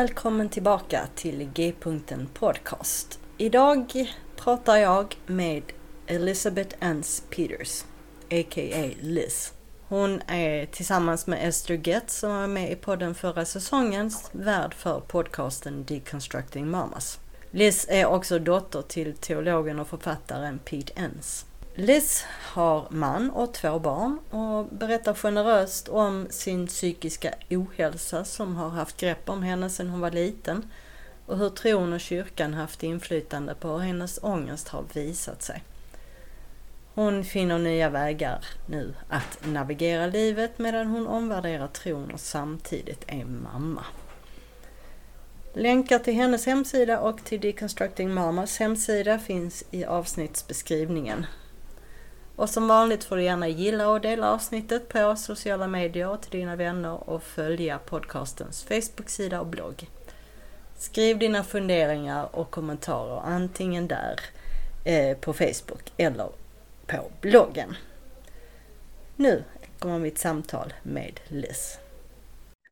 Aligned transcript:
Välkommen 0.00 0.48
tillbaka 0.48 1.08
till 1.14 1.50
G-punkten 1.54 2.28
Podcast. 2.34 3.20
Idag 3.38 4.14
pratar 4.36 4.76
jag 4.76 5.16
med 5.26 5.62
Elizabeth 6.06 6.76
Ans 6.80 7.22
Peters, 7.30 7.84
a.k.a. 8.30 8.90
Liz. 9.00 9.52
Hon 9.88 10.22
är 10.26 10.66
tillsammans 10.66 11.26
med 11.26 11.48
Esther 11.48 11.88
Getz 11.88 12.18
som 12.18 12.30
var 12.30 12.46
med 12.46 12.72
i 12.72 12.76
podden 12.76 13.14
förra 13.14 13.44
säsongens 13.44 14.30
värd 14.32 14.74
för 14.74 15.00
podcasten 15.00 15.84
Deconstructing 15.84 16.70
Mamas. 16.70 17.18
Liz 17.50 17.86
är 17.88 18.06
också 18.06 18.38
dotter 18.38 18.82
till 18.82 19.14
teologen 19.14 19.80
och 19.80 19.88
författaren 19.88 20.58
Pete 20.58 20.92
Enns. 20.96 21.46
Liz 21.74 22.24
har 22.52 22.86
man 22.90 23.30
och 23.30 23.54
två 23.54 23.78
barn 23.78 24.18
och 24.30 24.66
berättar 24.66 25.14
generöst 25.14 25.88
om 25.88 26.26
sin 26.30 26.66
psykiska 26.66 27.34
ohälsa 27.50 28.24
som 28.24 28.56
har 28.56 28.68
haft 28.68 29.00
grepp 29.00 29.28
om 29.28 29.42
henne 29.42 29.70
sedan 29.70 29.88
hon 29.90 30.00
var 30.00 30.10
liten 30.10 30.70
och 31.26 31.38
hur 31.38 31.50
tron 31.50 31.92
och 31.92 32.00
kyrkan 32.00 32.54
haft 32.54 32.82
inflytande 32.82 33.54
på 33.54 33.68
hur 33.68 33.78
hennes 33.78 34.18
ångest 34.22 34.68
har 34.68 34.84
visat 34.92 35.42
sig. 35.42 35.62
Hon 36.94 37.24
finner 37.24 37.58
nya 37.58 37.90
vägar 37.90 38.44
nu 38.66 38.94
att 39.08 39.46
navigera 39.46 40.06
livet 40.06 40.58
medan 40.58 40.86
hon 40.86 41.06
omvärderar 41.06 41.68
tron 41.68 42.10
och 42.10 42.20
samtidigt 42.20 43.04
är 43.06 43.24
mamma. 43.24 43.84
Länkar 45.54 45.98
till 45.98 46.14
hennes 46.14 46.46
hemsida 46.46 47.00
och 47.00 47.24
till 47.24 47.40
Deconstructing 47.40 48.14
Mamas 48.14 48.58
hemsida 48.58 49.18
finns 49.18 49.64
i 49.70 49.84
avsnittsbeskrivningen. 49.84 51.26
Och 52.40 52.50
som 52.50 52.68
vanligt 52.68 53.04
får 53.04 53.16
du 53.16 53.22
gärna 53.22 53.48
gilla 53.48 53.88
och 53.88 54.00
dela 54.00 54.30
avsnittet 54.30 54.88
på 54.88 55.16
sociala 55.16 55.66
medier 55.66 56.08
och 56.08 56.20
till 56.22 56.30
dina 56.30 56.56
vänner 56.56 57.10
och 57.10 57.22
följa 57.22 57.78
podcastens 57.78 58.64
Facebook-sida 58.64 59.40
och 59.40 59.46
blogg. 59.46 59.88
Skriv 60.76 61.18
dina 61.18 61.44
funderingar 61.44 62.36
och 62.36 62.50
kommentarer 62.50 63.20
antingen 63.24 63.88
där 63.88 64.20
eh, 64.84 65.16
på 65.16 65.32
Facebook 65.32 65.92
eller 65.96 66.28
på 66.86 67.10
bloggen. 67.20 67.76
Nu 69.16 69.44
kommer 69.78 69.98
mitt 69.98 70.18
samtal 70.18 70.72
med 70.82 71.20
Liz. 71.28 71.78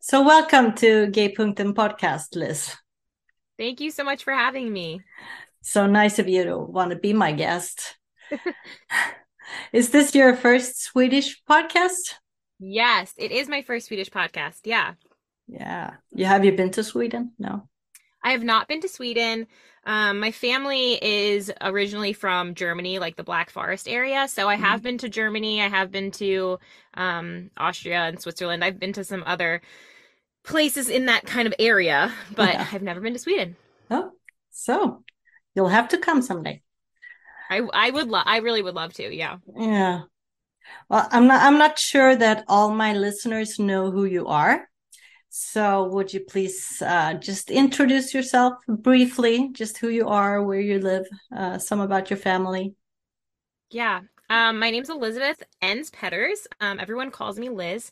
So 0.00 0.24
welcome 0.24 0.72
to 0.72 1.10
G-punkten 1.12 1.74
podcast, 1.74 2.34
Liz. 2.34 2.76
Thank 3.58 3.80
you 3.80 3.90
so 3.92 4.04
much 4.04 4.24
for 4.24 4.32
having 4.32 4.72
me. 4.72 4.98
So 5.60 5.86
nice 5.86 6.22
of 6.22 6.28
you 6.28 6.44
to 6.44 6.72
want 6.72 6.92
to 6.92 6.98
be 7.02 7.14
my 7.14 7.32
guest. 7.32 7.80
is 9.72 9.90
this 9.90 10.14
your 10.14 10.34
first 10.36 10.82
Swedish 10.82 11.42
podcast? 11.48 12.14
Yes, 12.58 13.14
it 13.16 13.30
is 13.30 13.48
my 13.48 13.62
first 13.62 13.86
Swedish 13.86 14.10
podcast. 14.10 14.60
Yeah. 14.64 14.94
Yeah. 15.46 15.94
You 16.12 16.26
have 16.26 16.44
you 16.44 16.52
been 16.52 16.70
to 16.72 16.84
Sweden? 16.84 17.32
No. 17.38 17.68
I 18.22 18.32
have 18.32 18.42
not 18.42 18.68
been 18.68 18.80
to 18.80 18.88
Sweden. 18.88 19.46
Um, 19.84 20.20
my 20.20 20.32
family 20.32 20.98
is 21.02 21.50
originally 21.60 22.12
from 22.12 22.54
Germany, 22.54 22.98
like 22.98 23.16
the 23.16 23.24
Black 23.24 23.48
Forest 23.48 23.88
area. 23.88 24.28
So 24.28 24.48
I 24.48 24.56
have 24.56 24.80
mm-hmm. 24.80 24.84
been 24.84 24.98
to 24.98 25.08
Germany. 25.08 25.62
I 25.62 25.68
have 25.68 25.90
been 25.90 26.10
to 26.12 26.58
um, 26.94 27.50
Austria 27.56 28.00
and 28.00 28.20
Switzerland. 28.20 28.64
I've 28.64 28.78
been 28.78 28.92
to 28.94 29.04
some 29.04 29.22
other 29.24 29.62
places 30.44 30.88
in 30.88 31.06
that 31.06 31.24
kind 31.26 31.46
of 31.46 31.54
area, 31.58 32.12
but 32.34 32.52
yeah. 32.52 32.66
I've 32.72 32.82
never 32.82 33.00
been 33.00 33.12
to 33.14 33.18
Sweden. 33.18 33.56
Oh, 33.90 34.10
so 34.50 35.04
you'll 35.54 35.68
have 35.68 35.88
to 35.88 35.98
come 35.98 36.22
someday. 36.22 36.62
I 37.50 37.58
I 37.72 37.90
would 37.90 38.08
love. 38.08 38.24
I 38.26 38.38
really 38.38 38.62
would 38.62 38.74
love 38.74 38.92
to. 38.94 39.14
Yeah. 39.14 39.36
Yeah. 39.56 40.02
Well, 40.88 41.08
I'm 41.10 41.26
not. 41.26 41.42
I'm 41.42 41.58
not 41.58 41.78
sure 41.78 42.16
that 42.16 42.44
all 42.48 42.70
my 42.70 42.92
listeners 42.92 43.58
know 43.58 43.90
who 43.90 44.04
you 44.04 44.26
are. 44.26 44.68
So, 45.30 45.84
would 45.88 46.12
you 46.12 46.20
please 46.20 46.82
uh, 46.84 47.14
just 47.14 47.50
introduce 47.50 48.14
yourself 48.14 48.54
briefly, 48.66 49.50
just 49.52 49.78
who 49.78 49.88
you 49.88 50.08
are, 50.08 50.42
where 50.42 50.60
you 50.60 50.78
live, 50.80 51.06
uh, 51.36 51.58
some 51.58 51.80
about 51.80 52.10
your 52.10 52.16
family? 52.16 52.74
Yeah. 53.70 54.00
Um, 54.30 54.58
my 54.58 54.70
name's 54.70 54.90
Elizabeth 54.90 55.42
Enns 55.62 55.88
Petters. 55.88 56.46
Um, 56.60 56.78
everyone 56.78 57.10
calls 57.10 57.38
me 57.38 57.48
Liz, 57.48 57.90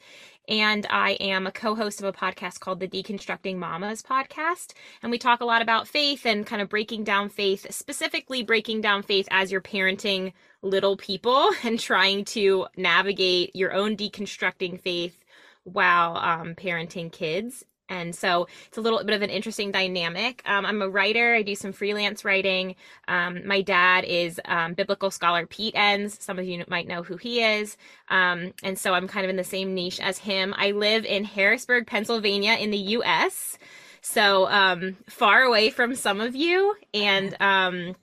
and 0.48 0.86
I 0.90 1.12
am 1.12 1.46
a 1.46 1.52
co-host 1.52 2.02
of 2.02 2.06
a 2.06 2.12
podcast 2.12 2.60
called 2.60 2.78
the 2.78 2.88
Deconstructing 2.88 3.56
Mamas 3.56 4.02
podcast. 4.02 4.74
And 5.02 5.10
we 5.10 5.16
talk 5.16 5.40
a 5.40 5.46
lot 5.46 5.62
about 5.62 5.88
faith 5.88 6.26
and 6.26 6.46
kind 6.46 6.60
of 6.60 6.68
breaking 6.68 7.04
down 7.04 7.30
faith, 7.30 7.66
specifically 7.74 8.42
breaking 8.42 8.82
down 8.82 9.02
faith 9.02 9.26
as 9.30 9.50
you're 9.50 9.62
parenting 9.62 10.34
little 10.60 10.98
people 10.98 11.50
and 11.64 11.80
trying 11.80 12.26
to 12.26 12.66
navigate 12.76 13.56
your 13.56 13.72
own 13.72 13.96
deconstructing 13.96 14.78
faith 14.78 15.18
while 15.64 16.18
um, 16.18 16.54
parenting 16.54 17.10
kids. 17.10 17.64
And 17.88 18.14
so 18.14 18.48
it's 18.66 18.78
a 18.78 18.80
little 18.80 19.02
bit 19.04 19.14
of 19.14 19.22
an 19.22 19.30
interesting 19.30 19.70
dynamic. 19.70 20.42
Um, 20.44 20.66
I'm 20.66 20.82
a 20.82 20.88
writer. 20.88 21.34
I 21.34 21.42
do 21.42 21.54
some 21.54 21.72
freelance 21.72 22.24
writing. 22.24 22.74
Um, 23.08 23.46
my 23.46 23.62
dad 23.62 24.04
is 24.04 24.40
um, 24.46 24.74
biblical 24.74 25.10
scholar 25.10 25.46
Pete 25.46 25.74
Enns. 25.76 26.22
Some 26.22 26.38
of 26.38 26.44
you 26.44 26.64
might 26.68 26.88
know 26.88 27.02
who 27.02 27.16
he 27.16 27.42
is. 27.42 27.76
Um, 28.08 28.52
and 28.62 28.78
so 28.78 28.92
I'm 28.94 29.06
kind 29.08 29.24
of 29.24 29.30
in 29.30 29.36
the 29.36 29.44
same 29.44 29.74
niche 29.74 30.00
as 30.00 30.18
him. 30.18 30.54
I 30.56 30.72
live 30.72 31.04
in 31.04 31.24
Harrisburg, 31.24 31.86
Pennsylvania, 31.86 32.54
in 32.54 32.70
the 32.70 32.78
U.S. 32.78 33.56
So 34.00 34.48
um, 34.48 34.96
far 35.08 35.42
away 35.42 35.70
from 35.70 35.94
some 35.94 36.20
of 36.20 36.34
you. 36.34 36.74
And 36.92 37.36
um, 37.40 37.96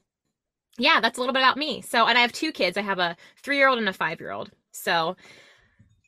yeah, 0.77 0.99
that's 1.01 1.17
a 1.17 1.21
little 1.21 1.33
bit 1.33 1.41
about 1.41 1.57
me. 1.57 1.81
So, 1.81 2.07
and 2.07 2.17
I 2.17 2.21
have 2.21 2.31
two 2.31 2.51
kids. 2.51 2.77
I 2.77 2.81
have 2.81 2.99
a 2.99 3.15
three 3.41 3.57
year 3.57 3.67
old 3.67 3.79
and 3.79 3.89
a 3.89 3.93
five 3.93 4.19
year 4.19 4.31
old. 4.31 4.49
So 4.71 5.15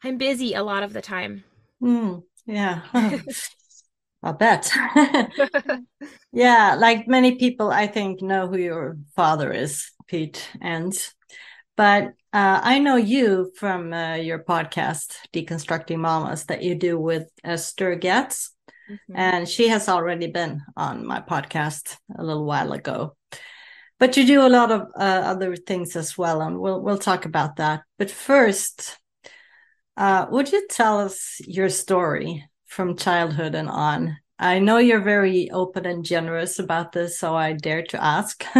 I'm 0.04 0.18
busy 0.18 0.54
a 0.54 0.64
lot 0.64 0.84
of 0.84 0.94
the 0.94 1.02
time. 1.02 1.44
Mm, 1.82 2.24
yeah. 2.46 2.82
I 4.26 4.32
bet. 4.32 4.72
yeah, 6.34 6.76
like 6.80 7.08
many 7.08 7.36
people, 7.36 7.70
I 7.70 7.86
think, 7.86 8.24
know 8.24 8.48
who 8.48 8.58
your 8.58 8.98
father 9.16 9.54
is, 9.54 9.92
Pete 10.08 10.50
Enns. 10.60 11.14
But 11.78 12.06
uh, 12.34 12.60
I 12.64 12.80
know 12.80 12.96
you 12.96 13.52
from 13.56 13.94
uh, 13.94 14.16
your 14.16 14.40
podcast, 14.40 15.14
Deconstructing 15.32 16.00
Mamas, 16.00 16.46
that 16.46 16.64
you 16.64 16.74
do 16.74 17.00
with 17.00 17.30
Esther 17.44 17.94
Getz. 17.94 18.52
Mm-hmm. 18.90 19.14
And 19.16 19.48
she 19.48 19.68
has 19.68 19.88
already 19.88 20.28
been 20.28 20.64
on 20.76 21.06
my 21.06 21.22
podcast 21.22 21.98
a 22.18 22.24
little 22.24 22.46
while 22.46 22.72
ago. 22.72 23.16
But 24.00 24.18
you 24.18 24.26
do 24.26 24.44
a 24.44 24.50
lot 24.50 24.72
of 24.72 24.82
uh, 24.98 25.22
other 25.24 25.56
things 25.56 25.96
as 25.96 26.18
well, 26.18 26.42
and 26.42 26.60
we'll 26.60 26.82
we'll 26.82 26.98
talk 26.98 27.26
about 27.26 27.58
that. 27.58 27.84
But 27.98 28.12
first, 28.12 28.98
uh, 29.96 30.26
would 30.32 30.52
you 30.52 30.68
tell 30.68 31.00
us 31.00 31.40
your 31.46 31.70
story 31.70 32.44
from 32.76 32.98
childhood 32.98 33.56
and 33.56 33.70
on? 33.70 34.18
I 34.38 34.60
know 34.60 34.78
you're 34.78 35.00
very 35.02 35.50
open 35.52 35.86
and 35.86 36.04
generous 36.04 36.60
about 36.60 36.92
this, 36.92 37.18
so 37.18 37.36
I 37.36 37.54
dare 37.54 37.84
to 37.84 38.04
ask. 38.04 38.44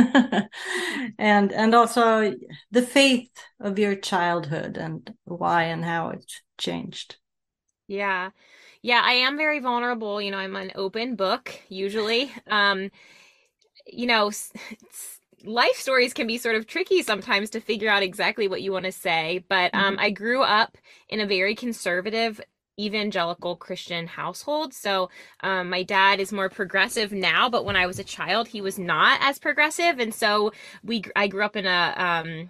and 1.20 1.52
and 1.52 1.76
also 1.76 2.34
the 2.72 2.82
faith 2.82 3.30
of 3.60 3.78
your 3.78 3.96
childhood 3.96 4.78
and 4.78 5.14
why 5.26 5.64
and 5.64 5.84
how 5.84 6.10
it 6.10 6.32
changed. 6.58 7.18
Yeah. 7.88 8.30
Yeah, 8.82 9.02
I 9.04 9.14
am 9.14 9.36
very 9.36 9.60
vulnerable. 9.60 10.22
You 10.22 10.32
know, 10.32 10.38
I'm 10.38 10.56
an 10.56 10.72
open 10.76 11.16
book 11.16 11.60
usually. 11.68 12.32
Um, 12.48 12.90
you 13.86 14.08
know, 14.08 14.32
life 15.44 15.76
stories 15.76 16.14
can 16.14 16.28
be 16.28 16.38
sort 16.38 16.56
of 16.56 16.68
tricky 16.68 17.02
sometimes 17.02 17.50
to 17.50 17.60
figure 17.60 17.90
out 17.90 18.04
exactly 18.04 18.48
what 18.48 18.62
you 18.62 18.72
want 18.72 18.86
to 18.86 18.92
say. 18.92 19.44
But 19.50 19.74
um, 19.76 19.96
mm-hmm. 19.96 20.06
I 20.06 20.10
grew 20.12 20.42
up 20.42 20.78
in 21.10 21.20
a 21.20 21.28
very 21.28 21.56
conservative 21.56 22.40
evangelical 22.80 23.56
Christian 23.56 24.08
household. 24.08 24.74
So 24.74 25.10
um, 25.42 25.70
my 25.70 25.84
dad 25.84 26.20
is 26.20 26.32
more 26.32 26.50
progressive 26.50 27.12
now, 27.12 27.50
but 27.50 27.66
when 27.66 27.76
I 27.76 27.88
was 27.88 28.00
a 28.00 28.04
child, 28.04 28.48
he 28.48 28.62
was 28.62 28.78
not 28.78 29.20
as 29.22 29.40
progressive, 29.40 30.00
and 30.00 30.14
so 30.14 30.52
we 30.84 31.04
I 31.16 31.28
grew 31.28 31.44
up 31.44 31.56
in 31.56 31.66
a 31.66 31.94
um, 31.98 32.50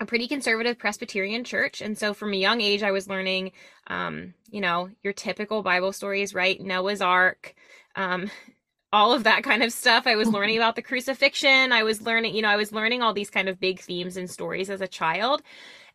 a 0.00 0.06
pretty 0.06 0.28
conservative 0.28 0.78
Presbyterian 0.78 1.44
church, 1.44 1.80
and 1.80 1.96
so 1.96 2.14
from 2.14 2.32
a 2.32 2.36
young 2.36 2.60
age, 2.60 2.82
I 2.82 2.92
was 2.92 3.08
learning, 3.08 3.52
um, 3.88 4.34
you 4.50 4.60
know, 4.60 4.90
your 5.02 5.12
typical 5.12 5.62
Bible 5.62 5.92
stories, 5.92 6.34
right? 6.34 6.60
Noah's 6.60 7.00
Ark. 7.00 7.54
Um, 7.94 8.30
all 8.92 9.12
of 9.12 9.24
that 9.24 9.42
kind 9.42 9.62
of 9.62 9.72
stuff. 9.72 10.06
I 10.06 10.14
was 10.14 10.28
learning 10.28 10.56
about 10.58 10.76
the 10.76 10.82
crucifixion. 10.82 11.72
I 11.72 11.82
was 11.82 12.02
learning, 12.02 12.34
you 12.34 12.42
know, 12.42 12.48
I 12.48 12.56
was 12.56 12.72
learning 12.72 13.02
all 13.02 13.12
these 13.12 13.30
kind 13.30 13.48
of 13.48 13.60
big 13.60 13.80
themes 13.80 14.16
and 14.16 14.30
stories 14.30 14.70
as 14.70 14.80
a 14.80 14.88
child. 14.88 15.42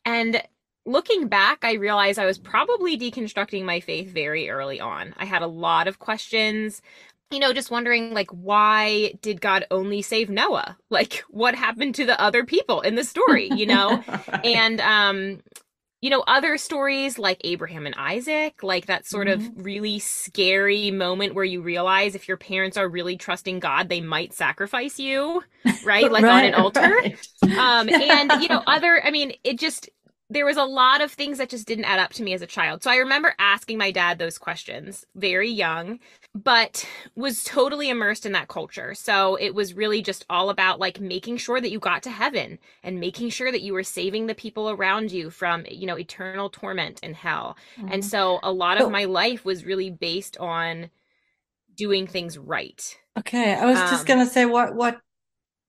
And 0.06 0.44
looking 0.86 1.28
back, 1.28 1.60
I 1.64 1.74
realized 1.74 2.20
I 2.20 2.26
was 2.26 2.38
probably 2.38 2.98
deconstructing 2.98 3.64
my 3.64 3.80
faith 3.80 4.10
very 4.10 4.50
early 4.50 4.80
on. 4.80 5.14
I 5.18 5.26
had 5.26 5.42
a 5.42 5.48
lot 5.48 5.88
of 5.88 6.00
questions, 6.00 6.82
you 7.30 7.40
know, 7.40 7.54
just 7.54 7.72
wondering, 7.72 8.14
like, 8.14 8.30
why 8.32 9.14
did 9.22 9.42
God 9.42 9.66
only 9.72 10.02
save 10.02 10.30
Noah? 10.30 10.78
Like, 10.90 11.24
what 11.30 11.56
happened 11.56 11.96
to 11.96 12.06
the 12.06 12.20
other 12.20 12.46
people 12.46 12.82
in 12.82 12.96
the 12.96 13.06
story, 13.06 13.50
you 13.56 13.66
know? 13.66 14.04
right. 14.06 14.42
And, 14.44 14.82
um, 14.82 15.40
you 16.02 16.10
know, 16.10 16.24
other 16.28 16.58
stories 16.58 17.18
like 17.20 17.40
Abraham 17.46 17.86
and 17.86 17.96
Isaac, 17.96 18.64
like 18.64 18.88
that 18.88 19.06
sort 19.06 19.28
mm-hmm. 19.28 19.58
of 19.58 19.66
really 19.66 20.00
scary 20.00 20.90
moment 20.90 21.36
where 21.36 21.46
you 21.46 21.62
realize 21.62 22.16
if 22.16 22.28
your 22.28 22.38
parents 22.38 22.76
are 22.76 22.90
really 22.90 23.16
trusting 23.16 23.60
God, 23.60 23.88
they 23.88 24.02
might 24.02 24.34
sacrifice 24.34 25.00
you, 25.00 25.44
right? 25.86 26.02
Like 26.12 26.24
right, 26.24 26.44
on 26.44 26.46
an 26.46 26.54
altar. 26.56 26.82
Right. 26.82 27.28
Um, 27.44 27.88
and, 27.88 28.42
you 28.42 28.50
know, 28.50 28.64
other, 28.66 29.02
I 29.06 29.12
mean, 29.12 29.34
it 29.44 29.60
just, 29.60 29.90
there 30.32 30.46
was 30.46 30.56
a 30.56 30.64
lot 30.64 31.02
of 31.02 31.12
things 31.12 31.40
that 31.40 31.50
just 31.50 31.68
didn't 31.68 31.84
add 31.84 32.00
up 32.00 32.14
to 32.14 32.24
me 32.24 32.34
as 32.34 32.42
a 32.42 32.48
child. 32.48 32.82
So 32.82 32.90
I 32.90 32.96
remember 32.96 33.36
asking 33.38 33.78
my 33.78 33.92
dad 33.92 34.18
those 34.18 34.38
questions 34.38 35.06
very 35.14 35.50
young, 35.50 36.00
but 36.34 36.88
was 37.16 37.44
totally 37.44 37.90
immersed 37.90 38.26
in 38.26 38.32
that 38.32 38.48
culture. 38.48 38.94
So 38.94 39.36
it 39.36 39.54
was 39.54 39.74
really 39.74 40.02
just 40.02 40.26
all 40.30 40.50
about 40.50 40.80
like 40.80 41.02
making 41.02 41.36
sure 41.36 41.60
that 41.60 41.70
you 41.70 41.80
got 41.80 42.02
to 42.04 42.10
heaven 42.10 42.60
and 42.82 42.98
making 42.98 43.32
sure 43.32 43.52
that 43.52 43.62
you 43.62 43.74
were 43.74 43.84
saving 43.84 44.28
the 44.28 44.34
people 44.34 44.70
around 44.70 45.12
you 45.12 45.30
from, 45.32 45.66
you 45.70 45.86
know, 45.86 46.00
eternal 46.00 46.50
torment 46.50 47.02
in 47.04 47.14
hell. 47.14 47.58
Mm-hmm. 47.78 47.92
And 47.92 48.06
so 48.06 48.40
a 48.42 48.54
lot 48.54 48.80
of 48.80 48.90
my 48.90 49.04
life 49.04 49.44
was 49.44 49.66
really 49.66 49.90
based 49.90 50.38
on 50.38 50.90
doing 51.76 52.08
things 52.08 52.38
right. 52.38 52.98
Okay, 53.20 53.54
I 53.54 53.66
was 53.66 53.78
um, 53.78 53.90
just 53.90 54.08
going 54.08 54.26
to 54.26 54.32
say 54.32 54.46
what 54.46 54.76
what 54.76 55.02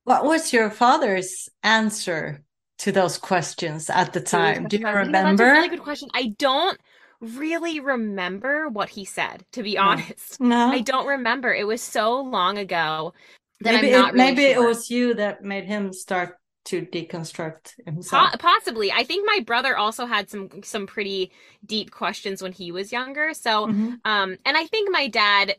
what 0.05 0.25
was 0.25 0.53
your 0.53 0.71
father's 0.71 1.49
answer 1.65 2.45
to 2.79 2.93
those 2.93 3.19
questions 3.19 3.91
at 3.91 4.13
the 4.13 4.21
time? 4.21 4.69
Do 4.69 4.77
you 4.77 4.87
remember? 4.87 5.13
that's 5.13 5.41
a 5.41 5.45
really 5.45 5.69
good 5.69 5.83
question. 5.83 6.09
I 6.15 6.35
don't 6.39 6.79
really 7.21 7.81
remember 7.81 8.69
what 8.69 8.89
he 8.89 9.05
said, 9.05 9.45
to 9.53 9.63
be 9.63 9.79
honest. 9.79 10.41
No. 10.41 10.71
I 10.71 10.81
don't 10.81 11.07
remember. 11.07 11.55
It 11.55 11.67
was 11.67 11.81
so 11.81 12.21
long 12.21 12.59
ago 12.59 13.15
that 13.61 13.75
maybe 13.75 13.91
it, 13.91 13.97
really 13.97 14.13
maybe 14.13 14.43
sure. 14.53 14.65
it 14.65 14.67
was 14.67 14.91
you 14.91 15.15
that 15.15 15.43
made 15.43 15.65
him 15.65 15.93
start 15.93 16.37
to 16.65 16.83
deconstruct 16.83 17.75
himself. 17.85 18.39
possibly. 18.39 18.93
I 18.93 19.05
think 19.05 19.27
my 19.27 19.41
brother 19.41 19.77
also 19.77 20.07
had 20.07 20.31
some 20.31 20.49
some 20.63 20.87
pretty 20.87 21.33
deep 21.65 21.91
questions 21.91 22.43
when 22.43 22.53
he 22.53 22.71
was 22.71 22.93
younger. 22.93 23.35
So 23.35 23.67
mm-hmm. 23.67 23.95
um 24.05 24.37
and 24.45 24.57
I 24.57 24.67
think 24.67 24.91
my 24.91 25.09
dad 25.09 25.57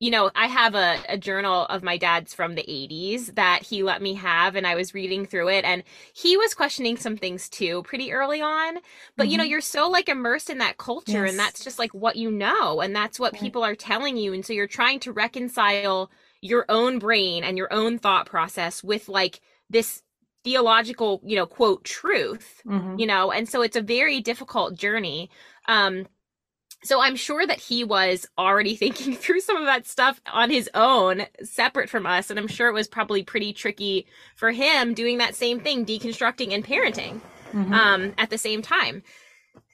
you 0.00 0.10
know, 0.10 0.30
I 0.34 0.46
have 0.46 0.74
a, 0.74 0.98
a 1.10 1.18
journal 1.18 1.66
of 1.66 1.82
my 1.82 1.98
dad's 1.98 2.32
from 2.32 2.54
the 2.54 2.62
80s 2.62 3.34
that 3.34 3.62
he 3.62 3.82
let 3.82 4.00
me 4.00 4.14
have, 4.14 4.56
and 4.56 4.66
I 4.66 4.74
was 4.74 4.94
reading 4.94 5.26
through 5.26 5.50
it, 5.50 5.64
and 5.66 5.84
he 6.14 6.38
was 6.38 6.54
questioning 6.54 6.96
some 6.96 7.18
things 7.18 7.50
too 7.50 7.82
pretty 7.82 8.10
early 8.10 8.40
on. 8.40 8.78
But, 9.16 9.24
mm-hmm. 9.24 9.30
you 9.30 9.36
know, 9.36 9.44
mm-hmm. 9.44 9.50
you're 9.50 9.60
so 9.60 9.90
like 9.90 10.08
immersed 10.08 10.48
in 10.48 10.56
that 10.58 10.78
culture, 10.78 11.24
yes. 11.24 11.30
and 11.30 11.38
that's 11.38 11.62
just 11.62 11.78
like 11.78 11.92
what 11.92 12.16
you 12.16 12.30
know, 12.30 12.80
and 12.80 12.96
that's 12.96 13.20
what 13.20 13.34
right. 13.34 13.42
people 13.42 13.62
are 13.62 13.74
telling 13.74 14.16
you. 14.16 14.32
And 14.32 14.44
so 14.44 14.54
you're 14.54 14.66
trying 14.66 15.00
to 15.00 15.12
reconcile 15.12 16.10
your 16.40 16.64
own 16.70 16.98
brain 16.98 17.44
and 17.44 17.58
your 17.58 17.70
own 17.70 17.98
thought 17.98 18.24
process 18.24 18.82
with 18.82 19.06
like 19.10 19.42
this 19.68 20.02
theological, 20.44 21.20
you 21.22 21.36
know, 21.36 21.44
quote, 21.44 21.84
truth, 21.84 22.62
mm-hmm. 22.66 22.98
you 22.98 23.06
know, 23.06 23.30
and 23.30 23.46
so 23.46 23.60
it's 23.60 23.76
a 23.76 23.82
very 23.82 24.20
difficult 24.20 24.74
journey. 24.74 25.28
Um, 25.68 26.06
so 26.82 27.00
I'm 27.00 27.16
sure 27.16 27.46
that 27.46 27.58
he 27.58 27.84
was 27.84 28.26
already 28.38 28.76
thinking 28.76 29.14
through 29.14 29.40
some 29.40 29.56
of 29.56 29.66
that 29.66 29.86
stuff 29.86 30.20
on 30.32 30.50
his 30.50 30.68
own, 30.74 31.22
separate 31.42 31.88
from 31.88 32.06
us. 32.06 32.30
And 32.30 32.38
I'm 32.38 32.48
sure 32.48 32.68
it 32.68 32.74
was 32.74 32.88
probably 32.88 33.22
pretty 33.22 33.52
tricky 33.52 34.06
for 34.36 34.50
him 34.50 34.94
doing 34.94 35.18
that 35.18 35.34
same 35.34 35.60
thing, 35.60 35.84
deconstructing 35.84 36.52
and 36.54 36.64
parenting 36.64 37.20
mm-hmm. 37.52 37.72
um, 37.72 38.14
at 38.18 38.30
the 38.30 38.38
same 38.38 38.62
time, 38.62 39.02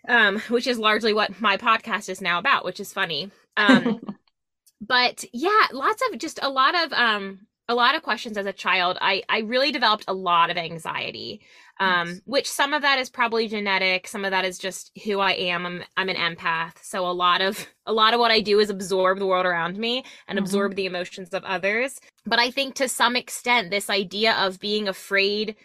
um, 0.08 0.41
which 0.49 0.67
is 0.67 0.79
largely 0.79 1.12
what 1.12 1.41
my 1.41 1.56
podcast 1.56 2.08
is 2.08 2.20
now 2.20 2.38
about, 2.38 2.64
which 2.64 2.81
is 2.81 2.93
funny. 2.93 3.31
Um, 3.56 4.00
but 4.81 5.25
yeah, 5.32 5.67
lots 5.73 6.03
of 6.11 6.19
just 6.19 6.38
a 6.43 6.50
lot 6.50 6.75
of 6.75 6.93
um, 6.93 7.47
a 7.69 7.75
lot 7.75 7.94
of 7.94 8.03
questions 8.03 8.37
as 8.37 8.47
a 8.47 8.53
child. 8.53 8.99
I 9.00 9.23
I 9.29 9.41
really 9.41 9.73
developed 9.73 10.05
a 10.08 10.14
lot 10.14 10.50
of 10.50 10.56
anxiety 10.56 11.41
um, 11.78 12.20
which 12.25 12.50
some 12.50 12.73
of 12.73 12.82
that 12.82 12.99
is 12.99 13.11
probably 13.11 13.49
genetic 13.49 14.08
some 14.08 14.25
of 14.25 14.31
that 14.31 14.44
is 14.44 14.58
just 14.58 14.90
who 15.05 15.20
i 15.20 15.32
am 15.32 15.67
I'm, 15.67 15.82
I'm 15.96 16.08
an 16.08 16.17
empath 16.17 16.82
so 16.82 17.06
a 17.06 17.12
lot 17.12 17.40
of 17.40 17.67
a 17.87 17.93
lot 17.93 18.14
of 18.14 18.20
what 18.20 18.31
i 18.31 18.40
do 18.40 18.61
is 18.61 18.70
absorb 18.70 19.19
the 19.19 19.26
world 19.26 19.46
around 19.46 19.76
me 19.76 20.05
and 20.26 20.37
mm-hmm. 20.37 20.44
absorb 20.44 20.75
the 20.75 20.87
emotions 20.87 21.31
of 21.31 21.44
others 21.44 22.00
but 22.25 22.38
i 22.38 22.50
think 22.50 22.75
to 22.76 22.88
some 22.88 23.17
extent 23.17 23.70
this 23.70 23.90
idea 23.90 24.34
of 24.34 24.61
being 24.61 24.88
afraid 24.88 25.56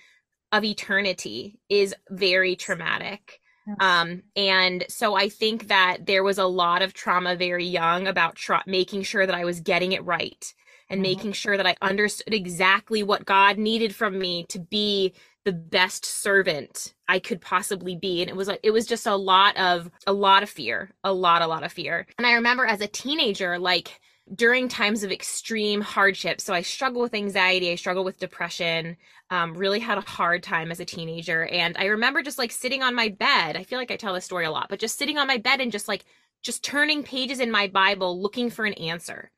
of 0.51 0.63
eternity 0.63 1.59
is 1.69 1.95
very 2.09 2.55
traumatic 2.55 3.39
yes. 3.65 3.77
um 3.79 4.21
and 4.35 4.85
so 4.89 5.15
i 5.15 5.29
think 5.29 5.67
that 5.69 6.05
there 6.05 6.23
was 6.23 6.37
a 6.37 6.45
lot 6.45 6.81
of 6.81 6.93
trauma 6.93 7.35
very 7.35 7.65
young 7.65 8.07
about 8.07 8.35
tra- 8.35 8.63
making 8.67 9.03
sure 9.03 9.25
that 9.25 9.35
i 9.35 9.45
was 9.45 9.61
getting 9.61 9.93
it 9.93 10.03
right 10.03 10.53
and 10.91 10.97
mm-hmm. 10.97 11.03
making 11.03 11.31
sure 11.31 11.57
that 11.57 11.65
I 11.65 11.75
understood 11.81 12.33
exactly 12.33 13.01
what 13.01 13.25
God 13.25 13.57
needed 13.57 13.95
from 13.95 14.19
me 14.19 14.45
to 14.49 14.59
be 14.59 15.13
the 15.43 15.53
best 15.53 16.05
servant 16.05 16.93
I 17.07 17.19
could 17.19 17.41
possibly 17.41 17.95
be. 17.95 18.21
And 18.21 18.29
it 18.29 18.35
was 18.35 18.47
like, 18.47 18.59
it 18.63 18.71
was 18.71 18.85
just 18.85 19.07
a 19.07 19.15
lot 19.15 19.57
of, 19.57 19.89
a 20.05 20.13
lot 20.13 20.43
of 20.43 20.49
fear, 20.49 20.91
a 21.03 21.13
lot, 21.13 21.41
a 21.41 21.47
lot 21.47 21.63
of 21.63 21.71
fear. 21.71 22.05
And 22.17 22.27
I 22.27 22.33
remember 22.33 22.65
as 22.65 22.81
a 22.81 22.87
teenager, 22.87 23.57
like, 23.57 23.99
during 24.35 24.69
times 24.69 25.03
of 25.03 25.11
extreme 25.11 25.81
hardship. 25.81 26.39
So 26.39 26.53
I 26.53 26.61
struggle 26.61 27.01
with 27.01 27.13
anxiety, 27.13 27.71
I 27.71 27.75
struggle 27.75 28.03
with 28.03 28.19
depression, 28.19 28.95
um, 29.29 29.55
really 29.55 29.79
had 29.79 29.97
a 29.97 30.01
hard 30.01 30.43
time 30.43 30.71
as 30.71 30.79
a 30.79 30.85
teenager. 30.85 31.45
And 31.47 31.75
I 31.77 31.85
remember 31.85 32.21
just 32.21 32.37
like 32.37 32.51
sitting 32.51 32.81
on 32.81 32.95
my 32.95 33.09
bed. 33.09 33.57
I 33.57 33.63
feel 33.63 33.79
like 33.79 33.91
I 33.91 33.97
tell 33.97 34.13
this 34.13 34.23
story 34.23 34.45
a 34.45 34.51
lot, 34.51 34.67
but 34.69 34.79
just 34.79 34.97
sitting 34.97 35.17
on 35.17 35.27
my 35.27 35.37
bed 35.37 35.59
and 35.59 35.71
just 35.71 35.87
like, 35.87 36.05
just 36.43 36.63
turning 36.63 37.03
pages 37.03 37.39
in 37.39 37.51
my 37.51 37.67
Bible 37.67 38.21
looking 38.21 38.49
for 38.49 38.65
an 38.65 38.73
answer 38.73 39.31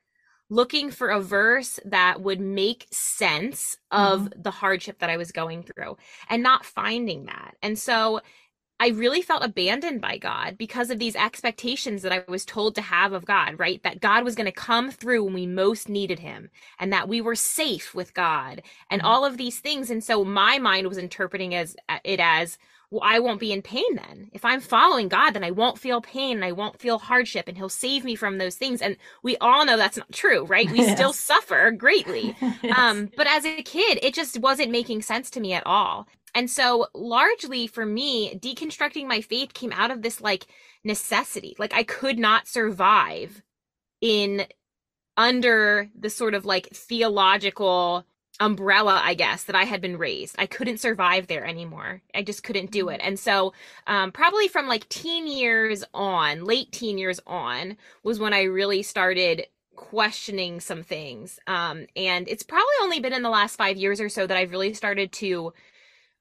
looking 0.53 0.91
for 0.91 1.09
a 1.09 1.19
verse 1.19 1.79
that 1.85 2.21
would 2.21 2.39
make 2.39 2.87
sense 2.91 3.75
of 3.91 4.21
mm-hmm. 4.21 4.41
the 4.41 4.51
hardship 4.51 4.99
that 4.99 5.09
I 5.09 5.17
was 5.17 5.31
going 5.31 5.63
through 5.63 5.97
and 6.29 6.43
not 6.43 6.65
finding 6.65 7.25
that. 7.25 7.55
And 7.61 7.77
so 7.77 8.21
I 8.79 8.89
really 8.89 9.21
felt 9.21 9.43
abandoned 9.43 10.01
by 10.01 10.17
God 10.17 10.57
because 10.57 10.89
of 10.89 10.99
these 10.99 11.15
expectations 11.15 12.01
that 12.01 12.11
I 12.11 12.23
was 12.27 12.43
told 12.43 12.75
to 12.75 12.81
have 12.81 13.13
of 13.13 13.25
God, 13.25 13.57
right? 13.57 13.81
That 13.83 14.01
God 14.01 14.23
was 14.23 14.35
going 14.35 14.45
to 14.45 14.51
come 14.51 14.91
through 14.91 15.23
when 15.23 15.33
we 15.33 15.45
most 15.45 15.89
needed 15.89 16.19
him 16.19 16.49
and 16.79 16.91
that 16.91 17.07
we 17.07 17.21
were 17.21 17.35
safe 17.35 17.95
with 17.95 18.13
God 18.13 18.61
and 18.89 19.01
mm-hmm. 19.01 19.07
all 19.07 19.25
of 19.25 19.37
these 19.37 19.59
things. 19.59 19.89
And 19.89 20.03
so 20.03 20.23
my 20.23 20.59
mind 20.59 20.87
was 20.87 20.97
interpreting 20.97 21.55
as 21.55 21.75
it 22.03 22.19
as 22.19 22.57
well, 22.93 23.01
I 23.03 23.17
won't 23.17 23.39
be 23.39 23.51
in 23.51 23.63
pain 23.63 23.95
then. 23.95 24.29
If 24.33 24.45
I'm 24.45 24.61
following 24.61 25.07
God, 25.07 25.31
then 25.31 25.43
I 25.43 25.49
won't 25.49 25.79
feel 25.79 25.99
pain 25.99 26.37
and 26.37 26.45
I 26.45 26.51
won't 26.51 26.79
feel 26.79 26.99
hardship 26.99 27.47
and 27.47 27.57
he'll 27.57 27.67
save 27.67 28.05
me 28.05 28.13
from 28.13 28.37
those 28.37 28.53
things. 28.53 28.83
And 28.83 28.97
we 29.23 29.35
all 29.37 29.65
know 29.65 29.77
that's 29.77 29.97
not 29.97 30.11
true, 30.11 30.45
right? 30.45 30.69
We 30.69 30.77
yes. 30.81 30.95
still 30.95 31.11
suffer 31.11 31.71
greatly. 31.71 32.35
yes. 32.61 32.77
Um, 32.77 33.09
but 33.17 33.25
as 33.25 33.45
a 33.45 33.63
kid, 33.63 33.97
it 34.03 34.13
just 34.13 34.37
wasn't 34.39 34.69
making 34.69 35.01
sense 35.01 35.31
to 35.31 35.39
me 35.39 35.53
at 35.53 35.65
all. 35.65 36.07
And 36.35 36.51
so 36.51 36.85
largely 36.93 37.65
for 37.65 37.83
me, 37.83 38.35
deconstructing 38.35 39.07
my 39.07 39.21
faith 39.21 39.55
came 39.55 39.71
out 39.71 39.89
of 39.89 40.03
this 40.03 40.21
like 40.21 40.45
necessity. 40.83 41.55
Like 41.57 41.73
I 41.73 41.81
could 41.81 42.19
not 42.19 42.47
survive 42.47 43.41
in 44.01 44.45
under 45.17 45.89
the 45.97 46.11
sort 46.11 46.35
of 46.35 46.45
like 46.45 46.67
theological 46.67 48.05
umbrella 48.39 48.99
i 49.03 49.13
guess 49.13 49.43
that 49.43 49.55
i 49.55 49.63
had 49.63 49.81
been 49.81 49.97
raised. 49.97 50.35
I 50.39 50.47
couldn't 50.47 50.79
survive 50.79 51.27
there 51.27 51.45
anymore. 51.45 52.01
I 52.15 52.23
just 52.23 52.43
couldn't 52.43 52.71
do 52.71 52.89
it. 52.89 52.99
Mm-hmm. 52.99 53.07
and 53.07 53.19
so 53.19 53.53
um, 53.87 54.11
probably 54.11 54.47
from 54.47 54.67
like 54.67 54.89
teen 54.89 55.27
years 55.27 55.83
on 55.93 56.43
late 56.45 56.71
teen 56.71 56.97
years 56.97 57.19
on 57.27 57.77
was 58.03 58.19
when 58.19 58.33
i 58.33 58.43
really 58.43 58.81
started 58.83 59.45
questioning 59.75 60.59
some 60.59 60.83
things. 60.83 61.39
Um, 61.47 61.87
and 61.95 62.27
it's 62.27 62.43
probably 62.43 62.73
only 62.81 62.99
been 62.99 63.13
in 63.13 63.23
the 63.23 63.29
last 63.29 63.55
five 63.55 63.77
years 63.77 63.99
or 64.01 64.09
so 64.09 64.25
that 64.25 64.37
i've 64.37 64.51
really 64.51 64.73
started 64.73 65.11
to 65.13 65.53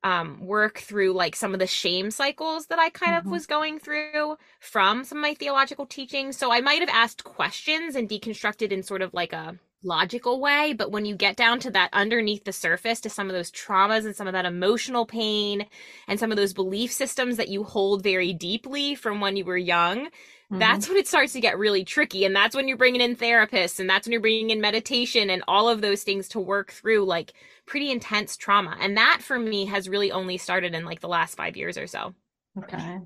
um, 0.05 0.45
work 0.45 0.79
through 0.79 1.13
like 1.13 1.37
some 1.37 1.55
of 1.55 1.61
the 1.61 1.67
shame 1.67 2.11
cycles 2.11 2.67
that 2.67 2.79
i 2.79 2.91
kind 2.91 3.17
mm-hmm. 3.17 3.29
of 3.29 3.33
was 3.33 3.47
going 3.47 3.79
through 3.79 4.37
from 4.59 5.05
some 5.05 5.19
of 5.19 5.23
my 5.23 5.35
theological 5.35 5.87
teachings. 5.87 6.37
So 6.37 6.53
i 6.53 6.61
might 6.61 6.81
have 6.81 6.91
asked 6.91 7.25
questions 7.25 7.95
and 7.95 8.09
deconstructed 8.09 8.71
in 8.71 8.83
sort 8.83 9.03
of 9.03 9.15
like 9.15 9.33
a 9.33 9.59
logical 9.85 10.41
way 10.41 10.73
but 10.73 10.91
when 10.91 11.05
you 11.05 11.17
get 11.17 11.37
down 11.37 11.59
to 11.59 11.71
that 11.71 11.91
underneath 11.93 12.45
the 12.45 12.53
surface 12.53 13.01
to 13.01 13.11
some 13.11 13.29
of 13.29 13.35
those 13.35 13.51
traumas 13.51 14.05
and 14.05 14.15
some 14.15 14.27
of 14.27 14.33
that 14.33 14.45
emotional 14.45 15.05
pain 15.05 15.67
and 16.09 16.21
some 16.21 16.31
of 16.31 16.37
those 16.37 16.53
belief 16.53 16.93
systems 16.93 17.37
that 17.37 17.49
you 17.49 17.65
hold 17.65 18.03
very 18.03 18.33
deeply 18.33 18.95
from 18.95 19.21
when 19.21 19.37
you 19.37 19.45
were 19.45 19.57
young 19.57 20.09
mm-hmm. 20.53 20.59
that's 20.59 20.89
when 20.89 20.99
it 20.99 21.09
starts 21.09 21.33
to 21.33 21.41
get 21.41 21.59
really 21.59 21.85
tricky. 21.85 22.25
And 22.25 22.37
that's 22.37 22.55
when 22.55 22.69
you're 22.69 22.77
bringing 22.77 23.01
in 23.01 23.17
therapists 23.17 23.81
and 23.81 23.89
that's 23.89 24.07
when 24.07 24.13
you're 24.13 24.21
bringing 24.21 24.51
in 24.51 24.61
meditation 24.61 25.31
and 25.31 25.43
all 25.49 25.69
of 25.69 25.81
those 25.81 26.03
things 26.03 26.29
to 26.29 26.41
work 26.41 26.73
through 26.73 27.05
like 27.05 27.33
pretty 27.67 27.91
intense 27.91 28.37
trauma. 28.37 28.77
And 28.81 28.97
that 28.97 29.21
for 29.23 29.39
me 29.39 29.67
has 29.67 29.89
really 29.89 30.13
only 30.13 30.39
started 30.39 30.75
in 30.75 30.85
like 30.85 31.01
the 31.01 31.09
last 31.09 31.37
5 31.37 31.57
years 31.57 31.79
or 31.79 31.87
so. 31.87 32.15
Okay. 32.59 32.99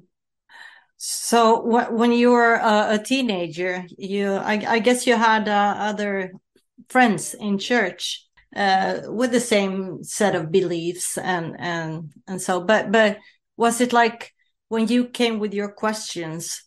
So 0.99 1.91
when 1.91 2.13
you 2.13 2.31
were 2.31 2.55
a, 2.55 2.95
a 2.95 2.99
teenager, 2.99 3.85
you 3.99 4.33
I, 4.33 4.65
I, 4.67 4.79
guess 4.79 5.07
you 5.07 5.15
had 5.15 5.47
uh, 5.47 5.75
other 5.79 6.33
friends 6.89 7.35
in 7.35 7.59
church 7.59 8.25
uh, 8.55 9.01
with 9.09 9.33
the 9.33 9.41
same 9.41 10.03
set 10.03 10.35
of 10.35 10.51
beliefs 10.51 11.19
and 11.19 11.57
and 11.59 12.13
and 12.27 12.41
so 12.41 12.61
but 12.61 12.93
but 12.93 13.19
was 13.57 13.81
it 13.81 13.93
like 13.93 14.33
when 14.69 14.87
you 14.89 15.07
came 15.07 15.39
with 15.39 15.55
your 15.55 15.71
questions 15.71 16.63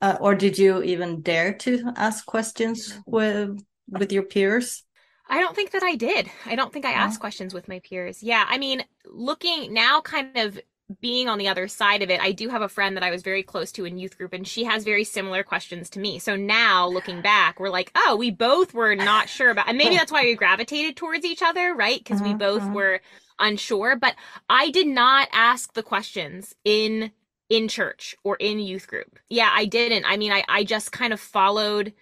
uh, 0.00 0.16
or 0.20 0.34
did 0.34 0.58
you 0.58 0.82
even 0.82 1.20
dare 1.20 1.52
to 1.54 1.92
ask 1.96 2.26
questions 2.26 2.98
with 3.06 3.60
with 3.88 4.12
your 4.12 4.22
peers 4.22 4.84
I 5.32 5.40
don't 5.40 5.54
think 5.54 5.70
that 5.70 5.84
I 5.84 5.94
did. 5.94 6.28
I 6.44 6.56
don't 6.56 6.72
think 6.72 6.84
I 6.84 6.90
asked 6.90 7.20
questions 7.20 7.54
with 7.54 7.68
my 7.68 7.78
peers. 7.88 8.20
Yeah, 8.20 8.44
I 8.48 8.58
mean, 8.58 8.82
looking 9.06 9.72
now 9.72 10.00
kind 10.00 10.36
of 10.36 10.58
being 11.00 11.28
on 11.28 11.38
the 11.38 11.48
other 11.48 11.68
side 11.68 12.02
of 12.02 12.10
it, 12.10 12.20
I 12.20 12.32
do 12.32 12.48
have 12.48 12.62
a 12.62 12.68
friend 12.68 12.96
that 12.96 13.04
I 13.04 13.10
was 13.10 13.22
very 13.22 13.42
close 13.42 13.70
to 13.72 13.84
in 13.84 13.98
youth 13.98 14.18
group, 14.18 14.32
and 14.32 14.46
she 14.46 14.64
has 14.64 14.84
very 14.84 15.04
similar 15.04 15.42
questions 15.42 15.90
to 15.90 16.00
me. 16.00 16.18
So 16.18 16.36
now 16.36 16.88
looking 16.88 17.22
back, 17.22 17.60
we're 17.60 17.70
like, 17.70 17.90
oh, 17.94 18.16
we 18.16 18.30
both 18.30 18.74
were 18.74 18.94
not 18.94 19.28
sure 19.28 19.50
about, 19.50 19.68
and 19.68 19.78
maybe 19.78 19.96
that's 19.96 20.12
why 20.12 20.22
we 20.22 20.34
gravitated 20.34 20.96
towards 20.96 21.24
each 21.24 21.42
other, 21.42 21.74
right? 21.74 21.98
Because 21.98 22.22
we 22.22 22.34
both 22.34 22.62
mm-hmm. 22.62 22.74
were 22.74 23.00
unsure. 23.38 23.96
But 23.96 24.14
I 24.48 24.70
did 24.70 24.86
not 24.86 25.28
ask 25.32 25.72
the 25.72 25.82
questions 25.82 26.54
in 26.64 27.12
in 27.48 27.66
church 27.66 28.14
or 28.22 28.36
in 28.36 28.60
youth 28.60 28.86
group. 28.86 29.18
Yeah, 29.28 29.50
I 29.52 29.66
didn't. 29.66 30.04
I 30.06 30.16
mean, 30.16 30.32
I 30.32 30.44
I 30.48 30.64
just 30.64 30.92
kind 30.92 31.12
of 31.12 31.20
followed. 31.20 31.92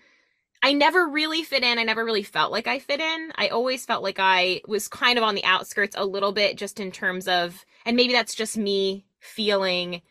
I 0.60 0.72
never 0.72 1.06
really 1.06 1.44
fit 1.44 1.62
in. 1.62 1.78
I 1.78 1.84
never 1.84 2.04
really 2.04 2.24
felt 2.24 2.50
like 2.50 2.66
I 2.66 2.80
fit 2.80 2.98
in. 2.98 3.32
I 3.36 3.48
always 3.48 3.86
felt 3.86 4.02
like 4.02 4.18
I 4.18 4.60
was 4.66 4.88
kind 4.88 5.16
of 5.16 5.22
on 5.22 5.36
the 5.36 5.44
outskirts 5.44 5.94
a 5.96 6.04
little 6.04 6.32
bit, 6.32 6.56
just 6.58 6.80
in 6.80 6.90
terms 6.90 7.28
of 7.28 7.64
and 7.88 7.96
maybe 7.96 8.12
that's 8.12 8.34
just 8.34 8.58
me 8.58 9.06
feeling 9.18 10.02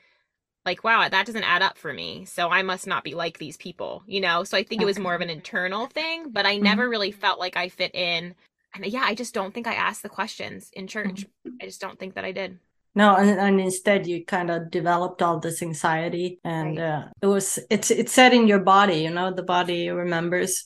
like 0.65 0.83
wow 0.83 1.07
that 1.07 1.25
doesn't 1.25 1.43
add 1.43 1.61
up 1.61 1.77
for 1.77 1.93
me. 1.93 2.25
So 2.25 2.49
i 2.49 2.61
must 2.63 2.87
not 2.87 3.05
be 3.05 3.13
like 3.13 3.37
these 3.37 3.55
people 3.55 4.03
you 4.07 4.19
know? 4.19 4.43
So 4.43 4.57
i 4.57 4.63
think 4.63 4.81
it 4.81 4.85
was 4.85 4.99
more 4.99 5.15
of 5.15 5.21
an 5.21 5.29
internal 5.29 5.85
thing 5.85 6.31
but 6.31 6.45
i 6.45 6.57
never 6.57 6.83
mm-hmm. 6.83 6.91
really 6.91 7.11
felt 7.11 7.39
like 7.39 7.55
i 7.55 7.69
fit 7.69 7.95
in. 7.95 8.35
And 8.73 8.85
yeah 8.85 9.03
i 9.05 9.15
just 9.15 9.33
don't 9.33 9.53
think 9.53 9.67
i 9.67 9.75
asked 9.75 10.03
the 10.03 10.09
questions 10.09 10.71
in 10.73 10.87
church. 10.87 11.21
Mm-hmm. 11.21 11.57
i 11.61 11.65
just 11.65 11.79
don't 11.79 11.97
think 11.97 12.15
that 12.15 12.25
i 12.25 12.31
did. 12.31 12.59
No 12.95 13.15
and, 13.15 13.39
and 13.39 13.61
instead 13.61 14.07
you 14.07 14.25
kind 14.25 14.49
of 14.49 14.71
developed 14.71 15.21
all 15.21 15.39
this 15.39 15.61
anxiety 15.61 16.39
and 16.43 16.77
right. 16.79 16.85
uh, 16.85 17.07
it 17.21 17.27
was 17.27 17.59
it's 17.69 17.91
it's 17.91 18.11
set 18.11 18.33
in 18.33 18.47
your 18.47 18.59
body 18.59 18.97
you 19.05 19.11
know? 19.11 19.31
The 19.31 19.43
body 19.43 19.89
remembers. 19.91 20.65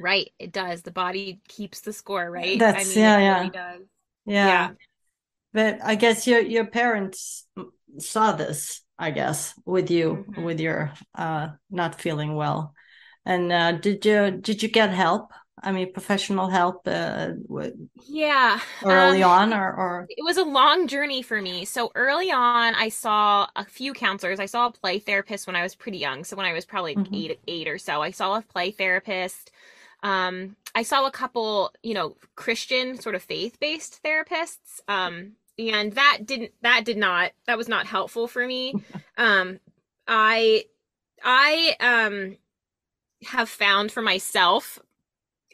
Right 0.00 0.30
it 0.38 0.50
does. 0.50 0.82
The 0.82 0.90
body 0.90 1.40
keeps 1.46 1.80
the 1.80 1.92
score 1.92 2.28
right? 2.28 2.58
That's 2.58 2.86
I 2.86 2.88
mean, 2.88 2.98
yeah 2.98 3.18
yeah. 3.18 3.38
Really 3.38 3.52
yeah. 4.26 4.46
Yeah 4.46 4.70
but 5.52 5.78
I 5.82 5.94
guess 5.94 6.26
your 6.26 6.40
your 6.40 6.66
parents 6.66 7.46
saw 7.98 8.32
this, 8.32 8.82
I 8.98 9.10
guess, 9.10 9.54
with 9.64 9.90
you 9.90 10.24
mm-hmm. 10.28 10.42
with 10.44 10.60
your 10.60 10.92
uh, 11.14 11.48
not 11.70 12.00
feeling 12.00 12.34
well. 12.34 12.74
And 13.24 13.52
uh, 13.52 13.72
did 13.72 14.04
you 14.04 14.30
did 14.30 14.62
you 14.62 14.68
get 14.68 14.90
help? 14.90 15.32
I 15.62 15.72
mean, 15.72 15.92
professional 15.92 16.48
help. 16.48 16.88
Uh, 16.88 17.32
with, 17.46 17.74
yeah, 18.06 18.60
early 18.82 19.22
um, 19.22 19.30
on, 19.30 19.52
or 19.52 19.74
or 19.74 20.06
it 20.08 20.24
was 20.24 20.38
a 20.38 20.44
long 20.44 20.88
journey 20.88 21.22
for 21.22 21.40
me. 21.40 21.64
So 21.66 21.92
early 21.94 22.30
on, 22.30 22.74
I 22.74 22.88
saw 22.88 23.46
a 23.56 23.64
few 23.64 23.92
counselors. 23.92 24.40
I 24.40 24.46
saw 24.46 24.66
a 24.66 24.72
play 24.72 24.98
therapist 24.98 25.46
when 25.46 25.56
I 25.56 25.62
was 25.62 25.74
pretty 25.74 25.98
young. 25.98 26.24
So 26.24 26.36
when 26.36 26.46
I 26.46 26.54
was 26.54 26.64
probably 26.64 26.94
mm-hmm. 26.94 27.14
eight 27.14 27.40
eight 27.46 27.68
or 27.68 27.78
so, 27.78 28.00
I 28.00 28.10
saw 28.10 28.36
a 28.36 28.42
play 28.42 28.70
therapist. 28.70 29.50
Um, 30.02 30.56
I 30.74 30.82
saw 30.82 31.06
a 31.06 31.10
couple, 31.10 31.74
you 31.82 31.92
know, 31.92 32.16
Christian 32.36 32.98
sort 32.98 33.14
of 33.14 33.22
faith 33.22 33.58
based 33.60 34.00
therapists. 34.02 34.80
Um, 34.88 35.32
and 35.68 35.92
that 35.92 36.20
didn't 36.24 36.52
that 36.62 36.84
did 36.84 36.96
not 36.96 37.32
that 37.46 37.58
was 37.58 37.68
not 37.68 37.86
helpful 37.86 38.26
for 38.26 38.46
me 38.46 38.74
um 39.18 39.58
i 40.08 40.64
i 41.22 41.76
um 41.80 42.36
have 43.22 43.48
found 43.48 43.92
for 43.92 44.00
myself 44.00 44.78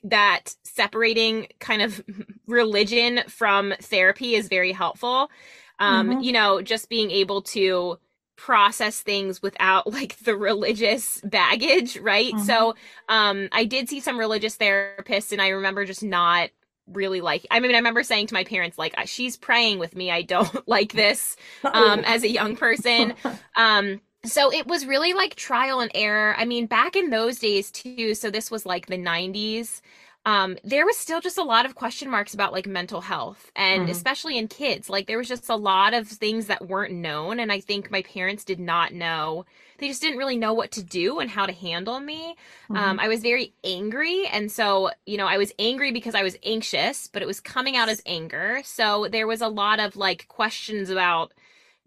that 0.04 0.54
separating 0.62 1.48
kind 1.58 1.82
of 1.82 2.04
religion 2.46 3.20
from 3.28 3.74
therapy 3.80 4.34
is 4.34 4.48
very 4.48 4.72
helpful 4.72 5.30
um 5.78 6.10
mm-hmm. 6.10 6.20
you 6.20 6.32
know 6.32 6.62
just 6.62 6.88
being 6.88 7.10
able 7.10 7.42
to 7.42 7.98
process 8.36 9.00
things 9.00 9.40
without 9.42 9.86
like 9.92 10.16
the 10.18 10.36
religious 10.36 11.20
baggage 11.24 11.96
right 11.98 12.32
mm-hmm. 12.34 12.44
so 12.44 12.74
um 13.08 13.48
i 13.52 13.64
did 13.64 13.88
see 13.88 13.98
some 13.98 14.18
religious 14.18 14.56
therapists 14.56 15.32
and 15.32 15.42
i 15.42 15.48
remember 15.48 15.84
just 15.84 16.04
not 16.04 16.50
really 16.92 17.20
like 17.20 17.44
i 17.50 17.58
mean 17.58 17.72
i 17.72 17.76
remember 17.76 18.02
saying 18.02 18.26
to 18.26 18.34
my 18.34 18.44
parents 18.44 18.78
like 18.78 18.94
she's 19.06 19.36
praying 19.36 19.78
with 19.78 19.96
me. 19.96 20.10
I 20.10 20.22
don't 20.22 20.68
like 20.68 20.92
this 20.92 21.36
um 21.64 22.00
as 22.04 22.22
a 22.22 22.28
young 22.28 22.56
person. 22.56 23.14
Um 23.56 24.00
so 24.24 24.52
it 24.52 24.66
was 24.66 24.86
really 24.86 25.12
like 25.12 25.36
trial 25.36 25.80
and 25.80 25.90
error. 25.94 26.34
I 26.36 26.44
mean 26.44 26.66
back 26.66 26.96
in 26.96 27.10
those 27.10 27.38
days 27.38 27.70
too 27.70 28.14
so 28.14 28.30
this 28.30 28.50
was 28.50 28.66
like 28.66 28.86
the 28.86 28.98
90s 28.98 29.80
um, 30.26 30.58
there 30.64 30.84
was 30.84 30.96
still 30.96 31.20
just 31.20 31.38
a 31.38 31.44
lot 31.44 31.64
of 31.66 31.76
question 31.76 32.10
marks 32.10 32.34
about 32.34 32.52
like 32.52 32.66
mental 32.66 33.00
health 33.00 33.50
and 33.54 33.82
mm-hmm. 33.82 33.92
especially 33.92 34.36
in 34.36 34.48
kids 34.48 34.90
like 34.90 35.06
there 35.06 35.16
was 35.16 35.28
just 35.28 35.48
a 35.48 35.56
lot 35.56 35.94
of 35.94 36.08
things 36.08 36.48
that 36.48 36.68
weren't 36.68 36.92
known 36.92 37.40
and 37.40 37.50
i 37.50 37.60
think 37.60 37.90
my 37.90 38.02
parents 38.02 38.44
did 38.44 38.60
not 38.60 38.92
know 38.92 39.46
they 39.78 39.88
just 39.88 40.02
didn't 40.02 40.18
really 40.18 40.36
know 40.36 40.52
what 40.52 40.72
to 40.72 40.82
do 40.82 41.20
and 41.20 41.30
how 41.30 41.46
to 41.46 41.52
handle 41.52 42.00
me 42.00 42.34
um, 42.70 42.76
mm-hmm. 42.76 42.76
um, 42.76 43.00
i 43.00 43.08
was 43.08 43.22
very 43.22 43.54
angry 43.64 44.26
and 44.26 44.50
so 44.50 44.90
you 45.06 45.16
know 45.16 45.26
i 45.26 45.38
was 45.38 45.52
angry 45.58 45.92
because 45.92 46.14
i 46.14 46.22
was 46.22 46.36
anxious 46.42 47.08
but 47.08 47.22
it 47.22 47.26
was 47.26 47.40
coming 47.40 47.76
out 47.76 47.88
as 47.88 48.02
anger 48.04 48.60
so 48.64 49.08
there 49.10 49.26
was 49.26 49.40
a 49.40 49.48
lot 49.48 49.78
of 49.80 49.96
like 49.96 50.26
questions 50.28 50.90
about 50.90 51.32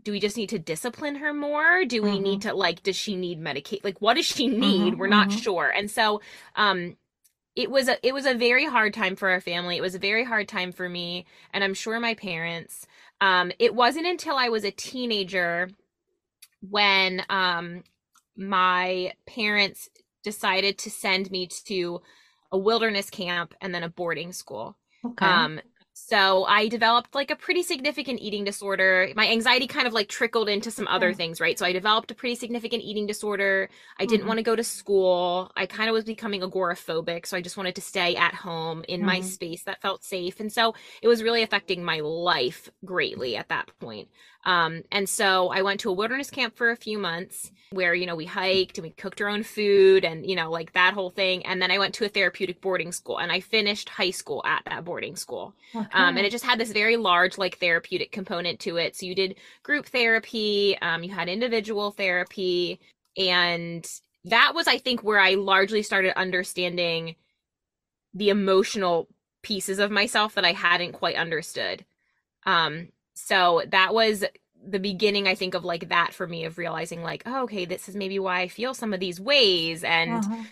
do 0.02 0.14
we 0.14 0.20
just 0.20 0.38
need 0.38 0.48
to 0.48 0.58
discipline 0.58 1.16
her 1.16 1.34
more 1.34 1.84
do 1.84 2.02
we 2.02 2.12
mm-hmm. 2.12 2.24
need 2.24 2.42
to 2.42 2.54
like 2.54 2.82
does 2.84 2.96
she 2.96 3.18
need 3.18 3.42
medicate 3.42 3.84
like 3.84 4.00
what 4.00 4.14
does 4.14 4.26
she 4.26 4.48
need 4.48 4.92
mm-hmm. 4.92 5.00
we're 5.00 5.08
not 5.08 5.28
mm-hmm. 5.28 5.40
sure 5.40 5.70
and 5.70 5.92
so 5.92 6.22
um 6.56 6.96
it 7.56 7.70
was 7.70 7.88
a 7.88 8.06
it 8.06 8.14
was 8.14 8.26
a 8.26 8.34
very 8.34 8.66
hard 8.66 8.94
time 8.94 9.16
for 9.16 9.30
our 9.30 9.42
family. 9.42 9.78
It 9.78 9.82
was 9.82 9.96
a 9.96 10.00
very 10.00 10.24
hard 10.24 10.48
time 10.48 10.72
for 10.72 10.88
me, 10.88 11.26
and 11.54 11.64
I'm 11.64 11.74
sure 11.74 12.00
my 12.00 12.14
parents. 12.14 12.88
Um, 13.22 13.52
it 13.60 13.76
wasn't 13.76 14.08
until 14.08 14.36
I 14.36 14.50
was 14.50 14.64
a 14.64 14.72
teenager 14.72 15.70
when 16.62 17.24
um, 17.30 17.84
my 18.38 19.14
parents 19.26 19.90
decided 20.24 20.78
to 20.80 20.90
send 20.90 21.32
me 21.32 21.48
to 21.48 22.02
a 22.52 22.58
wilderness 22.58 23.10
camp 23.10 23.54
and 23.62 23.74
then 23.74 23.84
a 23.84 23.90
boarding 23.90 24.32
school. 24.32 24.78
Okay. 25.06 25.26
Um, 25.26 25.60
so 26.08 26.46
I 26.46 26.68
developed 26.68 27.14
like 27.14 27.30
a 27.30 27.36
pretty 27.36 27.62
significant 27.62 28.20
eating 28.22 28.44
disorder. 28.44 29.10
My 29.16 29.28
anxiety 29.28 29.68
kind 29.68 29.86
of 29.86 29.94
like 29.94 30.08
trickled 30.08 30.48
into 30.50 30.72
some 30.72 30.88
other 30.88 31.14
things, 31.14 31.42
right? 31.42 31.60
So 31.60 31.66
I 31.66 31.74
developed 31.74 32.10
a 32.12 32.16
pretty 32.16 32.36
significant 32.36 32.84
eating 32.84 33.06
disorder. 33.06 33.70
I 34.00 34.06
didn't 34.06 34.22
mm-hmm. 34.22 34.28
want 34.28 34.38
to 34.38 34.44
go 34.44 34.56
to 34.56 34.64
school. 34.64 35.52
I 35.56 35.66
kind 35.66 35.90
of 35.90 35.94
was 35.94 36.06
becoming 36.06 36.42
agoraphobic. 36.42 37.26
So 37.26 37.38
I 37.38 37.42
just 37.42 37.58
wanted 37.58 37.76
to 37.76 37.82
stay 37.82 38.16
at 38.16 38.34
home 38.34 38.84
in 38.88 39.02
mm-hmm. 39.02 39.08
my 39.08 39.22
space 39.22 39.64
that 39.64 39.82
felt 39.82 40.04
safe. 40.04 40.40
And 40.40 40.52
so 40.52 40.74
it 41.02 41.08
was 41.08 41.22
really 41.22 41.44
affecting 41.44 41.84
my 41.84 42.00
life 42.00 42.70
greatly 42.86 43.36
at 43.36 43.50
that 43.50 43.70
point. 43.80 44.08
Um, 44.46 44.84
and 44.92 45.08
so 45.08 45.50
I 45.50 45.62
went 45.62 45.82
to 45.82 45.90
a 45.90 45.94
wilderness 45.94 46.30
camp 46.30 46.56
for 46.56 46.72
a 46.72 46.76
few 46.76 46.98
months 46.98 47.52
where, 47.72 47.94
you 47.94 48.06
know, 48.06 48.16
we 48.16 48.26
hiked 48.26 48.78
and 48.78 48.84
we 48.84 48.92
cooked 48.92 49.22
our 49.22 49.28
own 49.28 49.44
food 49.44 50.06
and, 50.06 50.26
you 50.26 50.36
know, 50.36 50.50
like 50.50 50.74
that 50.74 50.94
whole 50.94 51.10
thing. 51.10 51.46
And 51.46 51.62
then 51.62 51.72
I 51.72 51.78
went 51.78 51.94
to 51.96 52.06
a 52.06 52.10
therapeutic 52.10 52.62
boarding 52.62 52.92
school 52.92 53.20
and 53.20 53.32
I 53.32 53.42
finished 53.42 53.90
high 53.90 54.12
school 54.12 54.42
at 54.46 54.64
that 54.66 54.86
boarding 54.86 55.16
school. 55.18 55.54
Okay. 55.94 56.04
Um, 56.04 56.18
and 56.18 56.26
it 56.26 56.32
just 56.32 56.46
had 56.46 56.60
this 56.60 56.72
very 56.72 56.98
large, 56.98 57.38
like, 57.38 57.58
therapeutic 57.58 58.12
component 58.12 58.60
to 58.62 58.78
it. 58.78 58.96
So 58.96 59.06
you 59.06 59.16
did 59.16 59.36
group 59.64 59.88
therapy, 59.88 60.78
um, 60.82 61.04
you 61.04 61.12
had 61.12 61.30
individual 61.30 61.92
therapy. 61.92 62.80
And 63.18 63.90
that 64.26 64.54
was, 64.54 64.68
I 64.68 64.78
think, 64.78 65.04
where 65.04 65.20
I 65.20 65.36
largely 65.36 65.82
started 65.84 66.18
understanding 66.18 67.16
the 68.14 68.30
emotional 68.30 69.08
pieces 69.42 69.80
of 69.80 69.92
myself 69.92 70.36
that 70.36 70.46
I 70.46 70.52
hadn't 70.52 70.94
quite 70.94 71.16
understood. 71.16 71.86
Um, 72.46 72.90
so 73.16 73.64
that 73.68 73.94
was 73.94 74.24
the 74.62 74.80
beginning 74.80 75.28
i 75.28 75.36
think 75.36 75.54
of 75.54 75.64
like 75.64 75.88
that 75.90 76.14
for 76.14 76.28
me 76.28 76.44
of 76.44 76.58
realizing 76.58 77.02
like 77.02 77.24
oh, 77.26 77.44
okay 77.44 77.66
this 77.66 77.88
is 77.88 77.96
maybe 77.96 78.20
why 78.20 78.42
i 78.42 78.48
feel 78.48 78.74
some 78.74 78.94
of 78.94 79.00
these 79.00 79.20
ways 79.20 79.84
and 79.84 80.26
uh-huh. 80.26 80.44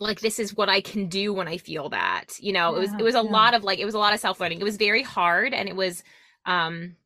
Like 0.00 0.20
this 0.20 0.38
is 0.38 0.56
what 0.56 0.68
i 0.68 0.80
can 0.80 1.06
do 1.08 1.32
when 1.32 1.46
i 1.46 1.56
feel 1.56 1.88
that 1.88 2.36
you 2.40 2.52
know 2.52 2.72
yeah, 2.72 2.76
it 2.76 2.80
was 2.80 2.92
it 2.94 3.02
was 3.02 3.14
a 3.14 3.18
yeah. 3.18 3.30
lot 3.30 3.54
of 3.54 3.62
like 3.64 3.78
it 3.78 3.84
was 3.84 3.94
a 3.94 3.98
lot 3.98 4.14
of 4.14 4.20
self-learning 4.20 4.60
it 4.60 4.64
was 4.64 4.76
very 4.76 5.02
hard 5.02 5.54
and 5.54 5.68
it 5.68 5.76
was 5.76 6.02
um 6.46 6.96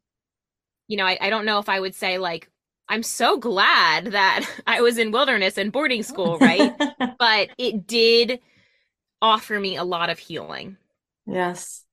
you 0.89 0.97
know 0.97 1.05
I, 1.05 1.19
I 1.21 1.31
don't 1.31 1.45
know 1.45 1.59
if 1.59 1.69
i 1.69 1.79
would 1.79 1.95
say 1.95 2.19
like 2.19 2.51
i'm 2.89 3.03
so 3.03 3.37
glad 3.39 4.07
that 4.07 4.49
i 4.67 4.81
was 4.81 4.97
in 4.97 5.11
wilderness 5.11 5.59
and 5.59 5.73
boarding 5.73 6.03
school 6.03 6.39
right 6.39 6.73
but 7.19 7.51
it 7.59 7.87
did 7.87 8.41
offer 9.25 9.59
me 9.59 9.77
a 9.77 9.85
lot 9.85 10.11
of 10.11 10.19
healing. 10.19 10.77
Yes. 11.27 11.85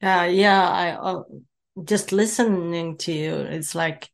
Uh, 0.00 0.28
yeah. 0.30 0.68
I 0.68 0.90
uh, 0.92 1.22
just 1.84 2.12
listening 2.12 2.96
to 2.98 3.12
you. 3.12 3.34
It's 3.34 3.74
like 3.74 4.08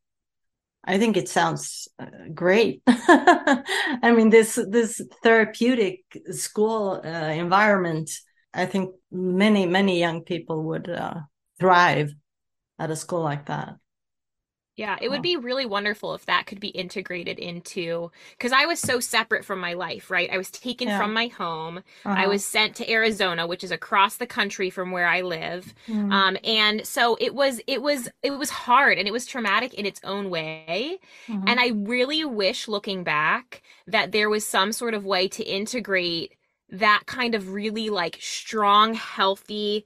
I 0.85 0.97
think 0.97 1.15
it 1.15 1.29
sounds 1.29 1.87
uh, 1.97 2.05
great. 2.33 2.81
I 2.87 4.13
mean, 4.15 4.29
this 4.29 4.55
this 4.69 5.01
therapeutic 5.23 6.03
school 6.31 7.01
uh, 7.03 7.07
environment. 7.07 8.11
I 8.53 8.65
think 8.65 8.93
many 9.11 9.65
many 9.65 9.99
young 9.99 10.23
people 10.23 10.63
would 10.63 10.89
uh, 10.89 11.21
thrive 11.59 12.11
at 12.79 12.91
a 12.91 12.95
school 12.95 13.21
like 13.21 13.47
that. 13.47 13.75
Yeah, 14.75 14.97
it 14.99 15.09
would 15.09 15.21
be 15.21 15.37
really 15.37 15.67
wonderful 15.67 16.15
if 16.15 16.25
that 16.25 16.47
could 16.47 16.59
be 16.59 16.69
integrated 16.69 17.37
into 17.37 18.09
because 18.31 18.51
I 18.51 18.65
was 18.65 18.79
so 18.79 18.99
separate 18.99 19.45
from 19.45 19.59
my 19.59 19.73
life, 19.73 20.09
right? 20.09 20.27
I 20.31 20.37
was 20.37 20.49
taken 20.49 20.87
Yeah. 20.87 20.97
from 20.97 21.13
my 21.13 21.27
home. 21.27 21.77
Uh-huh. 22.03 22.15
I 22.23 22.25
was 22.25 22.43
sent 22.43 22.75
to 22.77 22.91
Arizona, 22.91 23.45
which 23.45 23.63
is 23.63 23.69
across 23.71 24.15
the 24.17 24.25
country 24.25 24.71
from 24.71 24.89
where 24.89 25.05
I 25.07 25.21
live. 25.21 25.75
Mm. 25.87 26.11
Um, 26.11 26.37
and 26.43 26.87
so 26.87 27.15
it 27.21 27.35
was 27.35 27.61
it 27.67 27.83
was 27.83 28.09
it 28.23 28.31
was 28.31 28.49
hard 28.49 28.97
and 28.97 29.07
it 29.07 29.11
was 29.11 29.27
traumatic 29.27 29.75
in 29.75 29.85
its 29.85 30.01
own 30.03 30.31
way. 30.31 30.97
Mhm. 31.27 31.43
And 31.47 31.59
I 31.59 31.67
really 31.67 32.25
wish 32.25 32.67
looking 32.67 33.03
back 33.03 33.61
that 33.85 34.11
there 34.11 34.29
was 34.29 34.43
some 34.43 34.71
sort 34.71 34.95
of 34.95 35.05
way 35.05 35.27
to 35.27 35.43
integrate 35.43 36.33
that 36.69 37.03
kind 37.05 37.35
of 37.35 37.53
really 37.53 37.91
like 37.91 38.17
strong, 38.19 38.95
healthy 38.95 39.85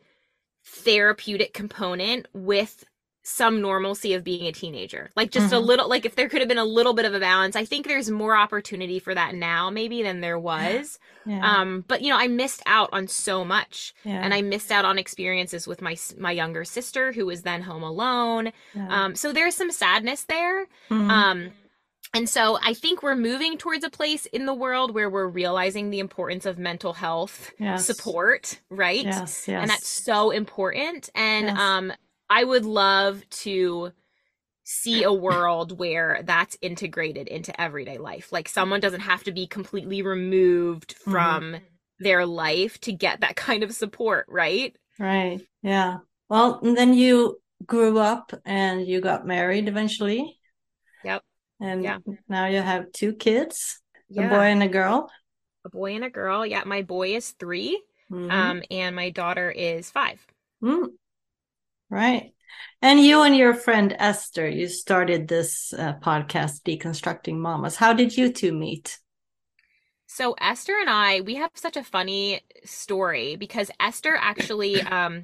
therapeutic 0.63 1.53
component 1.53 2.27
with 2.33 2.85
some 3.29 3.59
normalcy 3.61 4.13
of 4.13 4.23
being 4.23 4.47
a 4.47 4.53
teenager. 4.53 5.09
Like 5.15 5.31
just 5.31 5.51
a 5.51 5.57
Mhm. 5.57 5.65
little 5.65 5.89
like 5.89 6.05
if 6.05 6.15
there 6.15 6.29
could 6.29 6.39
have 6.39 6.47
been 6.47 6.57
a 6.57 6.63
little 6.63 6.93
bit 6.93 7.03
of 7.03 7.13
a 7.13 7.19
balance. 7.19 7.57
I 7.57 7.65
think 7.65 7.85
there's 7.85 8.09
more 8.09 8.37
opportunity 8.37 8.99
for 8.99 9.13
that 9.13 9.35
now 9.35 9.69
maybe 9.69 10.01
than 10.01 10.21
there 10.21 10.39
was. 10.39 10.97
yeah. 11.25 11.41
Um 11.59 11.83
but 11.89 12.01
you 12.01 12.09
know, 12.09 12.17
I 12.17 12.27
missed 12.29 12.61
out 12.65 12.89
on 12.93 13.07
so 13.09 13.43
much 13.43 13.93
yeah. 14.05 14.21
and 14.23 14.33
I 14.33 14.41
missed 14.41 14.71
out 14.71 14.85
on 14.85 14.97
experiences 14.97 15.67
with 15.67 15.81
my 15.81 15.97
my 16.17 16.31
younger 16.31 16.63
sister 16.63 17.11
who 17.11 17.25
was 17.25 17.41
then 17.41 17.63
home 17.63 17.83
alone. 17.83 18.53
yeah. 18.73 18.87
Um 19.05 19.15
so 19.15 19.33
there's 19.33 19.55
some 19.55 19.71
sadness 19.71 20.23
there. 20.23 20.67
Mhm. 20.89 21.09
Um, 21.09 21.51
and 22.13 22.29
so 22.29 22.57
I 22.63 22.73
think 22.73 23.03
we're 23.03 23.17
moving 23.17 23.57
towards 23.57 23.83
a 23.83 23.89
place 23.89 24.25
in 24.27 24.45
the 24.45 24.53
world 24.53 24.93
where 24.95 25.09
we're 25.09 25.27
realizing 25.27 25.89
the 25.89 25.99
importance 25.99 26.45
of 26.45 26.57
mental 26.57 26.93
health 26.93 27.51
Yes. 27.59 27.85
support, 27.85 28.61
right? 28.69 29.03
yes. 29.03 29.45
Yes. 29.49 29.61
And 29.61 29.69
that's 29.69 29.89
so 29.89 30.31
important. 30.31 31.09
And 31.13 31.47
Yes. 31.47 31.59
um, 31.59 31.91
I 32.29 32.43
would 32.43 32.65
love 32.65 33.23
to 33.29 33.91
see 34.63 35.03
a 35.03 35.13
world 35.13 35.77
where 35.77 36.21
that's 36.23 36.57
integrated 36.61 37.27
into 37.27 37.59
everyday 37.59 37.97
life. 37.97 38.31
Like 38.31 38.49
someone 38.49 38.81
doesn't 38.81 39.01
have 39.01 39.23
to 39.25 39.31
be 39.31 39.47
completely 39.47 40.01
removed 40.01 40.93
Mhm. 41.05 41.11
from 41.11 41.57
their 41.99 42.25
life 42.25 42.79
to 42.81 42.91
get 42.93 43.21
that 43.21 43.35
kind 43.35 43.63
of 43.63 43.73
support, 43.73 44.25
right? 44.29 44.75
Right. 44.99 45.41
Yeah. 45.61 45.99
Well, 46.29 46.59
and 46.63 46.75
then 46.77 46.93
you 46.93 47.39
grew 47.65 47.99
up 47.99 48.33
and 48.45 48.85
you 48.87 49.01
got 49.01 49.25
married 49.25 49.67
eventually. 49.67 50.39
Yep. 51.03 51.23
And 51.59 51.83
Yeah. 51.83 51.97
now 52.27 52.47
you 52.47 52.61
have 52.61 52.91
two 52.91 53.13
kids, 53.13 53.81
a 54.17 54.21
boy 54.23 54.27
and 54.53 54.63
a 54.63 54.67
girl. 54.67 55.09
A 55.65 55.69
boy 55.69 55.95
and 55.95 56.03
a 56.03 56.09
girl. 56.09 56.45
Yeah, 56.45 56.63
my 56.65 56.81
boy 56.81 57.15
is 57.15 57.31
3 57.31 57.81
Mhm. 58.09 58.29
um, 58.31 58.63
and 58.71 58.95
my 58.95 59.09
daughter 59.09 59.51
is 59.51 59.91
five. 59.91 60.25
Mm. 60.61 60.97
Right. 61.89 62.33
And 62.81 62.99
you 62.99 63.21
and 63.21 63.35
your 63.35 63.53
friend 63.53 63.95
Esther, 63.97 64.47
you 64.47 64.67
started 64.67 65.27
this 65.27 65.73
uh, 65.73 65.95
podcast, 65.95 66.61
Deconstructing 66.63 67.37
Mamas. 67.37 67.75
How 67.75 67.93
did 67.93 68.15
you 68.15 68.31
two 68.31 68.51
meet? 68.51 68.99
So 70.07 70.35
Esther 70.39 70.75
and 70.79 70.89
I, 70.89 71.21
we 71.21 71.35
have 71.35 71.51
such 71.53 71.75
a 71.75 71.83
funny 71.83 72.41
story 72.63 73.35
because 73.35 73.71
Esther 73.79 74.15
actually 74.19 74.81
um 74.81 75.23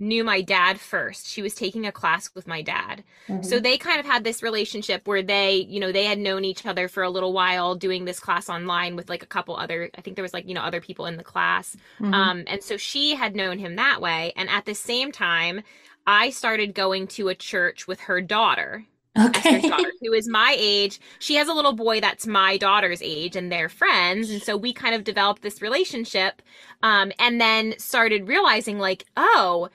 knew 0.00 0.24
my 0.24 0.42
dad 0.42 0.80
first. 0.80 1.28
She 1.28 1.42
was 1.42 1.54
taking 1.54 1.86
a 1.86 1.92
class 1.92 2.28
with 2.34 2.48
my 2.48 2.60
dad. 2.60 3.04
So 3.42 3.60
they 3.60 3.78
kind 3.78 4.00
of 4.00 4.06
had 4.06 4.24
this 4.24 4.42
relationship 4.42 5.06
where 5.06 5.22
they, 5.22 5.54
you 5.68 5.78
know, 5.78 5.92
they 5.92 6.06
had 6.06 6.18
known 6.18 6.44
each 6.44 6.66
other 6.66 6.88
for 6.88 7.04
a 7.04 7.10
little 7.10 7.32
while 7.32 7.76
doing 7.76 8.04
this 8.04 8.18
class 8.18 8.48
online 8.48 8.96
with 8.96 9.08
like 9.08 9.22
a 9.22 9.26
couple 9.26 9.54
other 9.56 9.90
I 9.96 10.00
think 10.00 10.16
there 10.16 10.24
was 10.24 10.34
like, 10.34 10.48
you 10.48 10.54
know, 10.54 10.60
other 10.62 10.80
people 10.80 11.06
in 11.06 11.16
the 11.16 11.22
class. 11.22 11.76
Mhm. 12.00 12.12
Um 12.14 12.44
and 12.48 12.62
so 12.64 12.76
she 12.76 13.14
had 13.14 13.36
known 13.36 13.58
him 13.58 13.76
that 13.76 14.00
way 14.00 14.32
and 14.34 14.48
at 14.48 14.64
the 14.64 14.74
same 14.74 15.12
time 15.12 15.62
I 16.06 16.30
started 16.30 16.74
going 16.74 17.06
to 17.08 17.28
a 17.28 17.34
church 17.34 17.86
with 17.86 18.00
her 18.00 18.20
daughter 18.20 18.84
okay. 19.18 19.68
Daughter, 19.68 19.92
who 20.00 20.12
is 20.12 20.28
my 20.28 20.54
age. 20.58 21.00
She 21.18 21.34
has 21.34 21.48
a 21.48 21.54
little 21.54 21.72
boy 21.72 22.00
that's 22.00 22.26
my 22.26 22.56
daughter's 22.56 23.02
age, 23.02 23.36
and 23.36 23.50
they're 23.50 23.68
friends. 23.68 24.30
And 24.30 24.42
so 24.42 24.56
we 24.56 24.72
kind 24.72 24.94
of 24.94 25.04
developed 25.04 25.42
this 25.42 25.62
relationship, 25.62 26.42
um, 26.82 27.12
and 27.18 27.40
then 27.40 27.74
started 27.78 28.28
realizing, 28.28 28.78
like, 28.78 29.06
oh, 29.16 29.68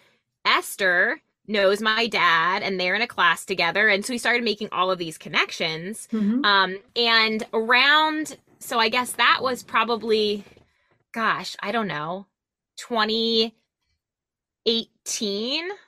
Esther 0.45 1.21
knows 1.47 1.81
my 1.81 2.07
dad, 2.07 2.63
and 2.63 2.79
they're 2.79 2.95
in 2.95 3.01
a 3.01 3.07
class 3.07 3.45
together. 3.45 3.87
And 3.87 4.05
so 4.05 4.13
we 4.13 4.17
started 4.17 4.43
making 4.43 4.69
all 4.71 4.91
of 4.91 4.97
these 4.97 5.17
connections. 5.17 6.07
Mhm. 6.11 6.45
Um, 6.45 6.77
and 6.95 7.45
around, 7.53 8.37
so 8.59 8.79
I 8.79 8.89
guess 8.89 9.13
that 9.13 9.39
was 9.41 9.63
probably, 9.63 10.43
gosh, 11.13 11.55
I 11.61 11.71
don't 11.71 11.87
know, 11.87 12.27
2018, 12.77 14.87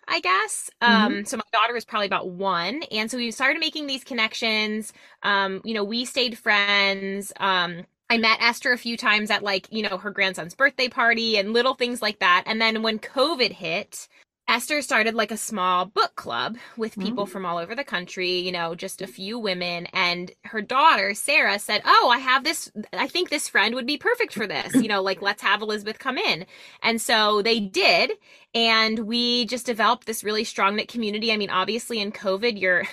I 0.08 0.20
guess. 0.22 0.70
Um, 0.82 1.26
so 1.26 1.38
my 1.38 1.44
daughter 1.52 1.74
was 1.74 1.86
probably 1.86 2.08
about 2.08 2.30
one. 2.30 2.84
And 2.92 3.12
so 3.12 3.18
we 3.18 3.32
started 3.32 3.60
making 3.60 3.88
these 3.88 4.04
connections. 4.04 4.94
Um, 5.24 5.62
you 5.64 5.74
know, 5.74 5.84
we 5.84 6.06
stayed 6.06 6.38
friends. 6.38 7.32
Um, 7.40 7.86
I 8.10 8.18
met 8.18 8.42
Esther 8.42 8.72
a 8.72 8.78
few 8.78 8.98
times 8.98 9.30
at 9.30 9.44
like, 9.44 9.68
you 9.72 9.84
know, 9.88 9.98
her 9.98 10.10
grandson's 10.10 10.56
birthday 10.56 10.88
party 10.88 11.38
and 11.38 11.54
little 11.54 11.76
things 11.76 12.02
like 12.02 12.20
that. 12.20 12.44
And 12.48 12.60
then 12.60 12.82
when 12.82 12.98
COVID 12.98 13.52
hit, 13.52 14.08
Esther 14.50 14.82
started 14.82 15.14
like 15.14 15.30
a 15.32 15.38
small 15.38 15.86
book 15.86 16.16
club 16.16 16.58
with 16.76 16.98
people 16.98 17.28
Mm. 17.28 17.30
from 17.30 17.46
all 17.46 17.60
over 17.60 17.76
the 17.76 17.84
country, 17.84 18.40
you 18.40 18.52
know, 18.52 18.74
just 18.74 19.00
a 19.02 19.08
few 19.08 19.38
women. 19.38 19.86
And 19.94 20.32
her 20.46 20.62
daughter, 20.62 21.14
Sarah, 21.14 21.60
said, 21.60 21.84
Oh, 21.86 22.10
I 22.12 22.18
have 22.18 22.44
this, 22.44 22.72
I 22.92 23.08
think 23.08 23.30
this 23.30 23.48
friend 23.48 23.76
would 23.76 23.86
be 23.86 23.98
perfect 23.98 24.34
for 24.34 24.48
this. 24.48 24.74
You 24.74 24.88
know, 24.88 25.04
like, 25.04 25.22
let's 25.22 25.44
have 25.44 25.62
Elizabeth 25.62 26.00
come 26.00 26.18
in. 26.18 26.48
And 26.82 27.00
so 27.00 27.44
they 27.44 27.60
did. 27.60 28.14
And 28.56 29.00
we 29.02 29.46
just 29.46 29.68
developed 29.68 30.08
this 30.08 30.24
really 30.24 30.44
strong 30.44 30.76
knit 30.76 30.88
community. 30.88 31.32
I 31.32 31.38
mean, 31.38 31.52
obviously 31.52 32.02
in 32.02 32.12
COVID, 32.12 32.60
you're, 32.60 32.86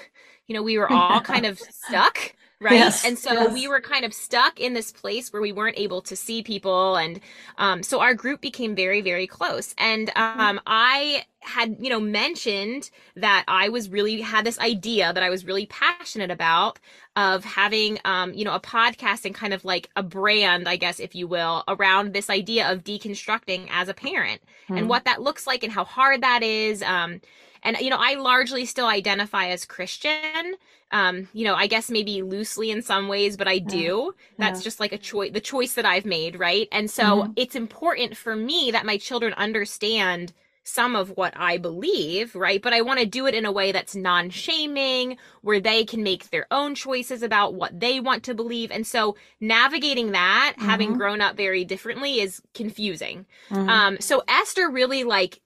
you 0.46 0.54
know, 0.54 0.62
we 0.62 0.76
were 0.76 0.92
all 0.92 1.20
kind 1.32 1.46
of 1.46 1.58
stuck. 1.58 2.34
Right. 2.58 2.72
Yes, 2.72 3.04
and 3.04 3.18
so 3.18 3.32
yes. 3.34 3.52
we 3.52 3.68
were 3.68 3.82
kind 3.82 4.06
of 4.06 4.14
stuck 4.14 4.58
in 4.58 4.72
this 4.72 4.90
place 4.90 5.30
where 5.30 5.42
we 5.42 5.52
weren't 5.52 5.78
able 5.78 6.00
to 6.00 6.16
see 6.16 6.42
people. 6.42 6.96
And 6.96 7.20
um, 7.58 7.82
so 7.82 8.00
our 8.00 8.14
group 8.14 8.40
became 8.40 8.74
very, 8.74 9.02
very 9.02 9.26
close. 9.26 9.74
And 9.76 10.08
um, 10.16 10.58
I 10.66 11.26
had, 11.40 11.76
you 11.78 11.90
know, 11.90 12.00
mentioned 12.00 12.90
that 13.14 13.44
I 13.46 13.68
was 13.68 13.90
really 13.90 14.22
had 14.22 14.46
this 14.46 14.58
idea 14.58 15.12
that 15.12 15.22
I 15.22 15.28
was 15.28 15.44
really 15.44 15.66
passionate 15.66 16.30
about 16.30 16.78
of 17.14 17.44
having, 17.44 17.98
um, 18.06 18.32
you 18.32 18.44
know, 18.44 18.54
a 18.54 18.60
podcast 18.60 19.26
and 19.26 19.34
kind 19.34 19.52
of 19.52 19.64
like 19.66 19.90
a 19.94 20.02
brand, 20.02 20.66
I 20.66 20.76
guess, 20.76 20.98
if 20.98 21.14
you 21.14 21.28
will, 21.28 21.62
around 21.68 22.14
this 22.14 22.30
idea 22.30 22.72
of 22.72 22.84
deconstructing 22.84 23.68
as 23.70 23.88
a 23.90 23.94
parent 23.94 24.40
Mhm. 24.70 24.78
and 24.78 24.88
what 24.88 25.04
that 25.04 25.20
looks 25.20 25.46
like 25.46 25.62
and 25.62 25.72
how 25.72 25.84
hard 25.84 26.22
that 26.22 26.42
is. 26.42 26.82
Um, 26.82 27.20
and 27.66 27.76
you 27.78 27.90
know, 27.90 27.98
I 28.00 28.14
largely 28.14 28.64
still 28.64 28.86
identify 28.86 29.48
as 29.48 29.64
Christian. 29.66 30.54
Um, 30.92 31.28
you 31.32 31.44
know, 31.44 31.54
I 31.54 31.66
guess 31.66 31.90
maybe 31.90 32.22
loosely 32.22 32.70
in 32.70 32.82
some 32.82 33.08
ways, 33.08 33.36
but 33.36 33.48
I 33.48 33.58
do. 33.58 34.14
That's 34.38 34.60
Yeah. 34.60 34.62
just 34.62 34.80
like 34.80 34.92
a 34.92 34.98
choice, 34.98 35.32
the 35.32 35.40
choice 35.40 35.74
that 35.74 35.84
I've 35.86 36.06
made, 36.06 36.38
right? 36.38 36.68
And 36.72 36.90
so 36.90 37.24
Mhm. 37.24 37.36
it's 37.36 37.56
important 37.56 38.16
for 38.16 38.36
me 38.36 38.70
that 38.70 38.86
my 38.86 38.96
children 38.96 39.34
understand 39.34 40.32
some 40.62 40.96
of 40.96 41.16
what 41.16 41.32
I 41.36 41.58
believe, 41.58 42.34
right? 42.34 42.60
But 42.60 42.72
I 42.72 42.80
want 42.82 42.98
to 43.00 43.06
do 43.06 43.26
it 43.26 43.34
in 43.34 43.46
a 43.46 43.52
way 43.52 43.72
that's 43.72 43.94
non 43.96 44.30
shaming, 44.30 45.16
where 45.42 45.60
they 45.60 45.84
can 45.84 46.02
make 46.02 46.30
their 46.30 46.46
own 46.50 46.74
choices 46.74 47.22
about 47.22 47.54
what 47.54 47.78
they 47.78 48.00
want 48.00 48.24
to 48.24 48.34
believe. 48.34 48.72
And 48.72 48.86
so 48.86 49.16
navigating 49.40 50.12
that, 50.12 50.56
having 50.58 50.92
Mhm. 50.92 50.94
grown 50.94 51.20
up 51.20 51.36
very 51.36 51.64
differently, 51.64 52.20
is 52.20 52.42
confusing. 52.54 53.26
Mhm. 53.50 53.80
Um, 53.86 53.98
so 54.00 54.22
Esther 54.28 54.70
really 54.70 55.04
like 55.04 55.40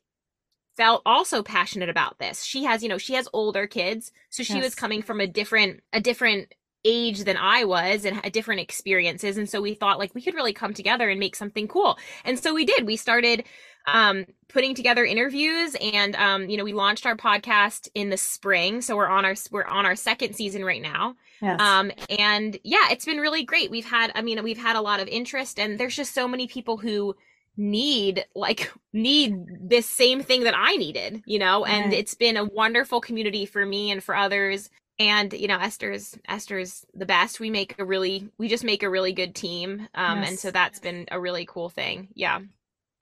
felt 0.81 1.03
also 1.05 1.43
passionate 1.43 1.91
about 1.91 2.19
this. 2.19 2.43
She 2.43 2.65
has, 2.65 2.83
you 2.83 2.89
know, 2.89 2.97
she 2.97 3.13
has 3.13 3.29
older 3.35 3.67
kids, 3.67 4.13
so 4.31 4.43
she 4.43 4.61
was 4.61 4.75
coming 4.75 5.03
from 5.03 5.21
a 5.21 5.27
different 5.27 5.83
a 5.93 6.01
different 6.01 6.55
age 6.87 7.25
than 7.25 7.37
I 7.37 7.65
was 7.65 8.07
and 8.07 8.17
had 8.17 8.33
different 8.33 8.63
experiences. 8.63 9.37
And 9.37 9.47
so 9.47 9.61
we 9.61 9.75
thought 9.75 9.99
like 9.99 10.15
we 10.15 10.23
could 10.23 10.35
really 10.35 10.55
come 10.55 10.73
together 10.73 11.11
and 11.11 11.21
make 11.21 11.37
something 11.37 11.69
cool. 11.69 11.99
And 12.25 12.39
so 12.39 12.55
we 12.55 12.65
did. 12.65 12.87
We 12.87 12.97
started 12.97 13.45
um 13.87 14.25
putting 14.49 14.75
together 14.75 15.05
interviews 15.05 15.75
and 15.81 16.15
um 16.17 16.51
you 16.51 16.57
know 16.59 16.65
we 16.65 16.75
launched 16.75 17.07
our 17.07 17.17
podcast 17.17 17.89
in 17.95 18.11
the 18.11 18.17
spring 18.19 18.83
so 18.83 18.95
we're 18.95 19.09
on 19.09 19.25
our 19.25 19.35
we're 19.51 19.65
on 19.65 19.87
our 19.87 19.97
second 19.97 20.35
season 20.35 20.63
right 20.63 20.83
now 20.83 21.17
yes. 21.41 21.61
um, 21.61 21.91
and 22.09 22.59
yeah, 22.63 22.89
it's 22.91 23.05
been 23.05 23.19
really 23.19 23.45
great. 23.45 23.71
We've 23.71 23.85
had, 23.85 24.13
I 24.15 24.23
mean, 24.23 24.43
we've 24.43 24.59
had 24.59 24.77
a 24.77 24.81
lot 24.81 25.01
of 25.01 25.09
interest, 25.09 25.59
and 25.59 25.79
there's 25.79 25.97
just 25.97 26.15
so 26.15 26.29
many 26.29 26.47
people 26.47 26.77
who 26.77 27.17
need 27.57 28.25
like 28.35 28.73
need 28.93 29.35
this 29.61 29.87
same 29.87 30.23
thing 30.23 30.45
that 30.45 30.55
I 30.57 30.77
needed, 30.77 31.23
you 31.27 31.39
know. 31.39 31.65
And 31.65 31.93
Right. 31.93 31.93
it's 31.93 32.15
been 32.15 32.37
a 32.37 32.45
wonderful 32.45 33.01
community 33.01 33.47
for 33.47 33.65
me 33.67 33.91
and 33.91 34.03
for 34.03 34.15
others. 34.17 34.71
And 34.99 35.33
you 35.33 35.49
know, 35.49 35.59
Esther's 35.59 36.17
Esther's 36.29 36.85
the 36.95 37.07
best. 37.07 37.41
We 37.41 37.51
make 37.51 37.79
a 37.79 37.85
really, 37.85 38.29
we 38.39 38.49
just 38.49 38.65
make 38.65 38.83
a 38.83 38.91
really 38.91 39.13
good 39.13 39.35
team. 39.35 39.89
Um, 39.95 40.23
and 40.23 40.39
so 40.39 40.51
that's 40.51 40.79
been 40.81 41.07
a 41.11 41.21
really 41.21 41.47
cool 41.47 41.69
thing. 41.71 42.09
Yeah. 42.15 42.41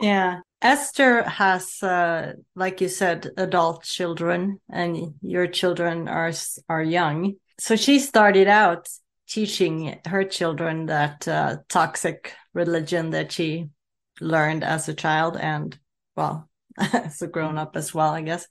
Yeah. 0.00 0.40
Esther 0.62 1.22
has, 1.24 1.82
uh, 1.82 2.34
like 2.54 2.80
you 2.80 2.88
said, 2.88 3.30
adult 3.36 3.84
children, 3.84 4.60
and 4.68 5.14
your 5.22 5.46
children 5.46 6.08
are 6.08 6.32
are 6.68 6.82
young. 6.82 7.34
So 7.58 7.76
she 7.76 7.98
started 7.98 8.48
out 8.48 8.88
teaching 9.28 10.00
her 10.06 10.24
children 10.24 10.86
that 10.86 11.26
uh, 11.28 11.58
toxic 11.68 12.32
religion 12.54 13.10
that 13.10 13.30
she 13.32 13.68
learned 14.20 14.64
as 14.64 14.88
a 14.88 14.94
child, 14.94 15.36
and 15.36 15.78
well, 16.16 16.48
as 16.78 17.22
a 17.22 17.26
grown 17.26 17.58
up 17.58 17.76
as 17.76 17.94
well, 17.94 18.12
I 18.12 18.22
guess. 18.22 18.46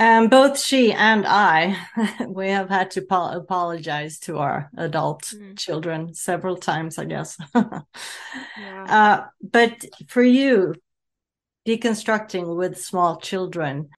And 0.00 0.30
both 0.30 0.60
she 0.60 0.92
and 0.92 1.26
I, 1.26 1.76
we 2.28 2.50
have 2.50 2.68
had 2.68 2.92
to 2.92 3.04
apologize 3.10 4.20
to 4.20 4.38
our 4.38 4.70
adult 4.76 5.22
mm. 5.24 5.58
children 5.58 6.14
several 6.14 6.56
times, 6.56 6.98
I 6.98 7.04
guess. 7.04 7.36
yeah. 7.54 8.84
uh, 8.88 9.26
but 9.42 9.84
for 10.06 10.22
you, 10.22 10.74
deconstructing 11.66 12.56
with 12.56 12.80
small 12.80 13.18
children, 13.18 13.88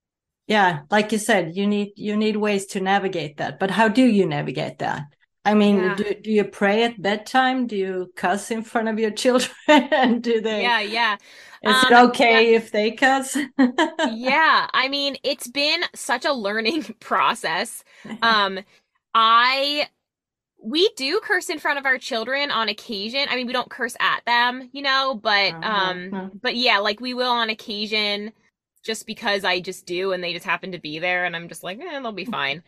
yeah, 0.47 0.81
like 0.89 1.11
you 1.11 1.19
said, 1.19 1.55
you 1.55 1.67
need 1.67 1.93
you 1.95 2.17
need 2.17 2.35
ways 2.35 2.65
to 2.67 2.81
navigate 2.81 3.37
that. 3.37 3.59
But 3.59 3.69
how 3.69 3.87
do 3.87 4.03
you 4.03 4.25
navigate 4.25 4.79
that? 4.79 5.03
I 5.43 5.55
mean, 5.55 5.77
yeah. 5.77 5.95
do, 5.95 6.15
do 6.23 6.31
you 6.31 6.43
pray 6.43 6.83
at 6.83 7.01
bedtime? 7.01 7.65
Do 7.65 7.75
you 7.75 8.11
cuss 8.15 8.51
in 8.51 8.63
front 8.63 8.87
of 8.87 8.99
your 8.99 9.11
children? 9.23 9.51
And 9.67 10.21
do 10.21 10.41
they? 10.41 10.61
Yeah, 10.61 10.81
yeah. 10.81 11.17
Is 11.63 11.75
um, 11.75 11.85
it 11.91 11.95
okay 12.09 12.51
yeah. 12.51 12.57
if 12.57 12.71
they 12.71 12.91
cuss? 12.91 13.37
yeah, 14.11 14.67
I 14.73 14.87
mean, 14.89 15.17
it's 15.23 15.47
been 15.47 15.81
such 15.93 16.25
a 16.25 16.33
learning 16.33 16.83
process. 16.99 17.83
Um, 18.21 18.59
I 19.13 19.87
we 20.63 20.89
do 20.95 21.19
curse 21.23 21.49
in 21.49 21.59
front 21.59 21.79
of 21.79 21.85
our 21.85 21.97
children 21.97 22.51
on 22.51 22.69
occasion. 22.69 23.25
I 23.29 23.35
mean, 23.35 23.47
we 23.47 23.53
don't 23.53 23.69
curse 23.69 23.95
at 23.99 24.23
them, 24.25 24.69
you 24.73 24.83
know, 24.83 25.15
but 25.15 25.53
uh-huh. 25.53 25.91
um, 25.91 26.31
but 26.41 26.55
yeah, 26.55 26.79
like 26.79 26.99
we 26.99 27.13
will 27.13 27.31
on 27.31 27.49
occasion, 27.49 28.31
just 28.83 29.05
because 29.05 29.43
I 29.43 29.59
just 29.59 29.85
do, 29.85 30.11
and 30.11 30.23
they 30.23 30.33
just 30.33 30.45
happen 30.45 30.71
to 30.71 30.79
be 30.79 30.99
there, 30.99 31.25
and 31.25 31.35
I'm 31.35 31.47
just 31.47 31.63
like, 31.63 31.79
eh, 31.79 31.99
they'll 31.99 32.11
be 32.11 32.25
fine. 32.25 32.63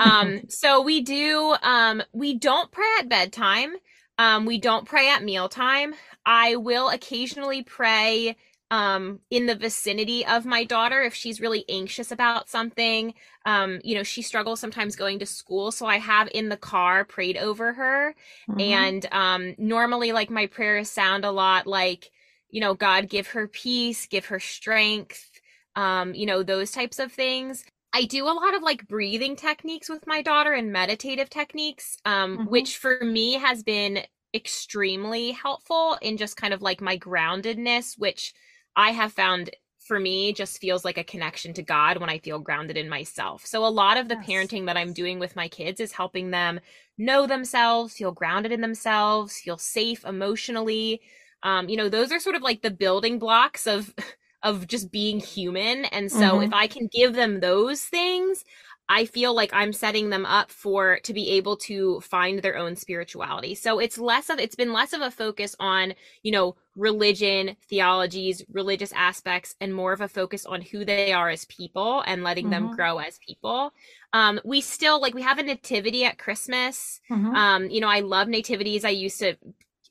Um, 0.00 0.42
so 0.48 0.82
we 0.82 1.00
do. 1.02 1.54
Um, 1.62 2.02
we 2.12 2.34
don't 2.34 2.70
pray 2.70 2.88
at 3.00 3.08
bedtime. 3.08 3.74
Um, 4.18 4.46
we 4.46 4.58
don't 4.58 4.86
pray 4.86 5.10
at 5.10 5.22
mealtime. 5.22 5.94
I 6.26 6.56
will 6.56 6.88
occasionally 6.88 7.62
pray 7.62 8.36
um 8.70 9.20
in 9.30 9.46
the 9.46 9.54
vicinity 9.54 10.26
of 10.26 10.44
my 10.44 10.62
daughter 10.62 11.02
if 11.02 11.14
she's 11.14 11.40
really 11.40 11.64
anxious 11.70 12.12
about 12.12 12.50
something 12.50 13.14
um 13.46 13.80
you 13.82 13.94
know 13.94 14.02
she 14.02 14.20
struggles 14.20 14.60
sometimes 14.60 14.94
going 14.94 15.18
to 15.18 15.24
school 15.24 15.72
so 15.72 15.86
i 15.86 15.96
have 15.96 16.28
in 16.34 16.50
the 16.50 16.56
car 16.56 17.04
prayed 17.04 17.38
over 17.38 17.72
her 17.72 18.14
mm-hmm. 18.48 18.60
and 18.60 19.06
um 19.10 19.54
normally 19.56 20.12
like 20.12 20.28
my 20.28 20.46
prayers 20.46 20.90
sound 20.90 21.24
a 21.24 21.30
lot 21.30 21.66
like 21.66 22.10
you 22.50 22.60
know 22.60 22.74
god 22.74 23.08
give 23.08 23.28
her 23.28 23.48
peace 23.48 24.06
give 24.06 24.26
her 24.26 24.38
strength 24.38 25.40
um 25.74 26.14
you 26.14 26.26
know 26.26 26.42
those 26.42 26.70
types 26.70 26.98
of 26.98 27.10
things 27.10 27.64
I 27.92 28.04
do 28.04 28.24
a 28.24 28.34
lot 28.34 28.54
of 28.54 28.62
like 28.62 28.86
breathing 28.86 29.36
techniques 29.36 29.88
with 29.88 30.06
my 30.06 30.22
daughter 30.22 30.52
and 30.52 30.72
meditative 30.72 31.30
techniques, 31.30 31.96
um, 32.04 32.38
mm-hmm. 32.38 32.50
which 32.50 32.76
for 32.76 32.98
me 33.02 33.34
has 33.34 33.62
been 33.62 34.00
extremely 34.34 35.32
helpful 35.32 35.98
in 36.02 36.16
just 36.16 36.36
kind 36.36 36.52
of 36.52 36.62
like 36.62 36.80
my 36.80 36.98
groundedness, 36.98 37.98
which 37.98 38.34
I 38.76 38.90
have 38.90 39.12
found 39.12 39.50
for 39.88 39.98
me 39.98 40.34
just 40.34 40.60
feels 40.60 40.84
like 40.84 40.98
a 40.98 41.04
connection 41.04 41.54
to 41.54 41.62
God 41.62 41.98
when 41.98 42.10
I 42.10 42.18
feel 42.18 42.38
grounded 42.38 42.76
in 42.76 42.90
myself. 42.90 43.46
So 43.46 43.64
a 43.64 43.68
lot 43.68 43.96
of 43.96 44.08
the 44.08 44.16
yes. 44.16 44.26
parenting 44.26 44.66
that 44.66 44.76
I'm 44.76 44.92
doing 44.92 45.18
with 45.18 45.34
my 45.34 45.48
kids 45.48 45.80
is 45.80 45.92
helping 45.92 46.30
them 46.30 46.60
know 46.98 47.26
themselves, 47.26 47.94
feel 47.94 48.12
grounded 48.12 48.52
in 48.52 48.60
themselves, 48.60 49.38
feel 49.38 49.56
safe 49.56 50.04
emotionally. 50.04 51.00
Um, 51.42 51.70
you 51.70 51.76
know, 51.78 51.88
those 51.88 52.12
are 52.12 52.20
sort 52.20 52.36
of 52.36 52.42
like 52.42 52.60
the 52.60 52.70
building 52.70 53.18
blocks 53.18 53.66
of 53.66 53.94
of 54.42 54.66
just 54.66 54.90
being 54.90 55.20
human. 55.20 55.84
And 55.86 56.10
so 56.10 56.18
mm-hmm. 56.18 56.44
if 56.44 56.52
I 56.52 56.66
can 56.66 56.88
give 56.92 57.14
them 57.14 57.40
those 57.40 57.82
things, 57.82 58.44
I 58.90 59.04
feel 59.04 59.34
like 59.34 59.50
I'm 59.52 59.72
setting 59.72 60.08
them 60.08 60.24
up 60.24 60.50
for 60.50 60.98
to 61.02 61.12
be 61.12 61.30
able 61.32 61.58
to 61.58 62.00
find 62.00 62.40
their 62.40 62.56
own 62.56 62.74
spirituality. 62.74 63.54
So 63.54 63.78
it's 63.78 63.98
less 63.98 64.30
of 64.30 64.38
it's 64.38 64.54
been 64.54 64.72
less 64.72 64.94
of 64.94 65.02
a 65.02 65.10
focus 65.10 65.54
on, 65.60 65.92
you 66.22 66.32
know, 66.32 66.56
religion, 66.74 67.56
theologies, 67.68 68.42
religious 68.50 68.92
aspects 68.92 69.54
and 69.60 69.74
more 69.74 69.92
of 69.92 70.00
a 70.00 70.08
focus 70.08 70.46
on 70.46 70.62
who 70.62 70.86
they 70.86 71.12
are 71.12 71.28
as 71.28 71.44
people 71.46 72.02
and 72.06 72.22
letting 72.22 72.46
mm-hmm. 72.46 72.66
them 72.66 72.76
grow 72.76 72.98
as 72.98 73.18
people. 73.18 73.72
Um 74.14 74.40
we 74.42 74.62
still 74.62 75.00
like 75.02 75.14
we 75.14 75.22
have 75.22 75.38
a 75.38 75.42
nativity 75.42 76.06
at 76.06 76.18
Christmas. 76.18 77.00
Mm-hmm. 77.10 77.34
Um 77.34 77.70
you 77.70 77.80
know, 77.80 77.88
I 77.88 78.00
love 78.00 78.28
nativities. 78.28 78.86
I 78.86 78.90
used 78.90 79.18
to 79.18 79.36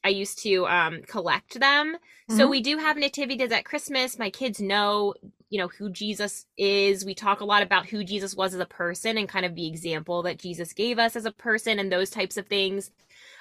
I 0.08 0.12
used 0.12 0.42
to 0.44 0.66
um, 0.68 1.02
collect 1.06 1.60
them. 1.60 1.98
Mm-hmm. 2.30 2.38
So 2.38 2.48
we 2.48 2.62
do 2.62 2.78
have 2.78 2.96
nativities 2.96 3.52
at 3.52 3.66
Christmas. 3.66 4.18
My 4.18 4.30
kids 4.30 4.62
know, 4.62 5.14
you 5.50 5.60
know, 5.60 5.68
who 5.68 5.90
Jesus 5.90 6.46
is. 6.58 7.04
We 7.04 7.14
talk 7.14 7.42
a 7.42 7.46
lot 7.46 7.62
about 7.62 7.88
who 7.88 8.06
Jesus 8.06 8.34
was 8.34 8.54
as 8.54 8.62
a 8.62 8.66
person 8.66 9.18
and 9.18 9.28
kind 9.28 9.46
of 9.46 9.56
the 9.56 9.68
example 9.68 10.24
that 10.24 10.40
Jesus 10.40 10.72
gave 10.72 10.98
us 10.98 11.18
as 11.18 11.26
a 11.26 11.32
person 11.32 11.78
and 11.78 11.92
those 11.92 12.10
types 12.10 12.38
of 12.38 12.48
things. 12.48 12.90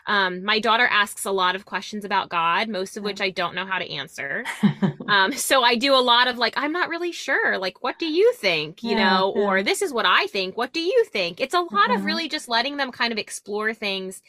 Um, 0.08 0.44
my 0.44 0.58
daughter 0.58 0.88
asks 0.90 1.24
a 1.24 1.30
lot 1.30 1.54
of 1.54 1.66
questions 1.66 2.04
about 2.04 2.30
God, 2.30 2.68
most 2.68 2.96
of 2.96 3.04
which 3.04 3.20
I 3.20 3.30
don't 3.30 3.54
know 3.54 3.66
how 3.66 3.78
to 3.78 3.88
answer. 3.88 4.44
um, 5.08 5.32
so 5.32 5.62
I 5.62 5.76
do 5.76 5.94
a 5.94 6.02
lot 6.02 6.26
of 6.26 6.36
like, 6.36 6.54
I'm 6.56 6.72
not 6.72 6.88
really 6.88 7.12
sure. 7.12 7.58
Like, 7.58 7.84
what 7.84 8.00
do 8.00 8.06
you 8.06 8.32
think? 8.34 8.82
You 8.82 8.96
yeah, 8.96 9.10
know, 9.10 9.32
yeah. 9.36 9.42
or 9.42 9.62
this 9.62 9.82
is 9.82 9.92
what 9.92 10.06
I 10.06 10.26
think. 10.26 10.56
What 10.56 10.72
do 10.72 10.80
you 10.80 11.04
think? 11.04 11.40
It's 11.40 11.54
a 11.54 11.60
lot 11.60 11.70
mm-hmm. 11.70 11.92
of 11.92 12.04
really 12.04 12.28
just 12.28 12.48
letting 12.48 12.76
them 12.76 12.90
kind 12.90 13.12
of 13.12 13.18
explore 13.18 13.72
things 13.72 14.20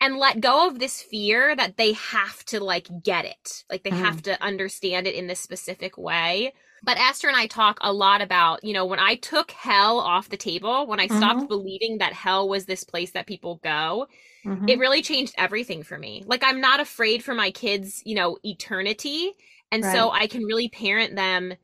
and 0.00 0.16
let 0.16 0.40
go 0.40 0.68
of 0.68 0.78
this 0.78 1.02
fear 1.02 1.56
that 1.56 1.76
they 1.76 1.92
have 1.92 2.44
to 2.46 2.62
like 2.62 2.88
get 3.02 3.24
it. 3.24 3.64
Like 3.70 3.82
they 3.82 3.90
mm. 3.90 3.98
have 3.98 4.22
to 4.22 4.42
understand 4.42 5.06
it 5.06 5.14
in 5.14 5.26
this 5.26 5.40
specific 5.40 5.98
way. 5.98 6.52
But 6.82 6.98
Esther 6.98 7.26
and 7.26 7.36
I 7.36 7.48
talk 7.48 7.78
a 7.80 7.92
lot 7.92 8.22
about, 8.22 8.62
you 8.62 8.72
know, 8.72 8.86
when 8.86 9.00
I 9.00 9.16
took 9.16 9.50
hell 9.50 9.98
off 9.98 10.28
the 10.28 10.36
table, 10.36 10.86
when 10.86 11.00
I 11.00 11.08
stopped 11.08 11.40
mm-hmm. 11.40 11.46
believing 11.46 11.98
that 11.98 12.12
hell 12.12 12.48
was 12.48 12.66
this 12.66 12.84
place 12.84 13.10
that 13.12 13.26
people 13.26 13.60
go, 13.64 14.06
mm-hmm. 14.46 14.68
it 14.68 14.78
really 14.78 15.02
changed 15.02 15.34
everything 15.36 15.82
for 15.82 15.98
me. 15.98 16.22
Like 16.26 16.44
I'm 16.44 16.60
not 16.60 16.78
afraid 16.78 17.24
for 17.24 17.34
my 17.34 17.50
kids, 17.50 18.02
you 18.04 18.14
know, 18.14 18.38
eternity. 18.44 19.32
And 19.72 19.82
right. 19.82 19.92
so 19.92 20.10
I 20.10 20.28
can 20.28 20.44
really 20.44 20.68
parent 20.68 21.16
them 21.16 21.54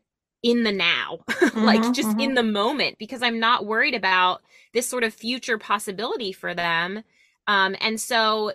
in 0.42 0.64
the 0.64 0.72
now, 0.72 1.20
like 1.54 1.80
mm-hmm, 1.80 1.92
just 1.92 2.10
in 2.10 2.16
mm-hmm. 2.16 2.34
the 2.34 2.42
moment, 2.42 2.98
because 2.98 3.22
I'm 3.22 3.38
not 3.38 3.66
worried 3.66 3.94
about 3.94 4.42
this 4.72 4.86
sort 4.86 5.04
of 5.04 5.14
future 5.14 5.58
possibility 5.58 6.32
for 6.32 6.54
them 6.54 7.04
um, 7.46 7.76
and 7.80 8.00
so 8.00 8.52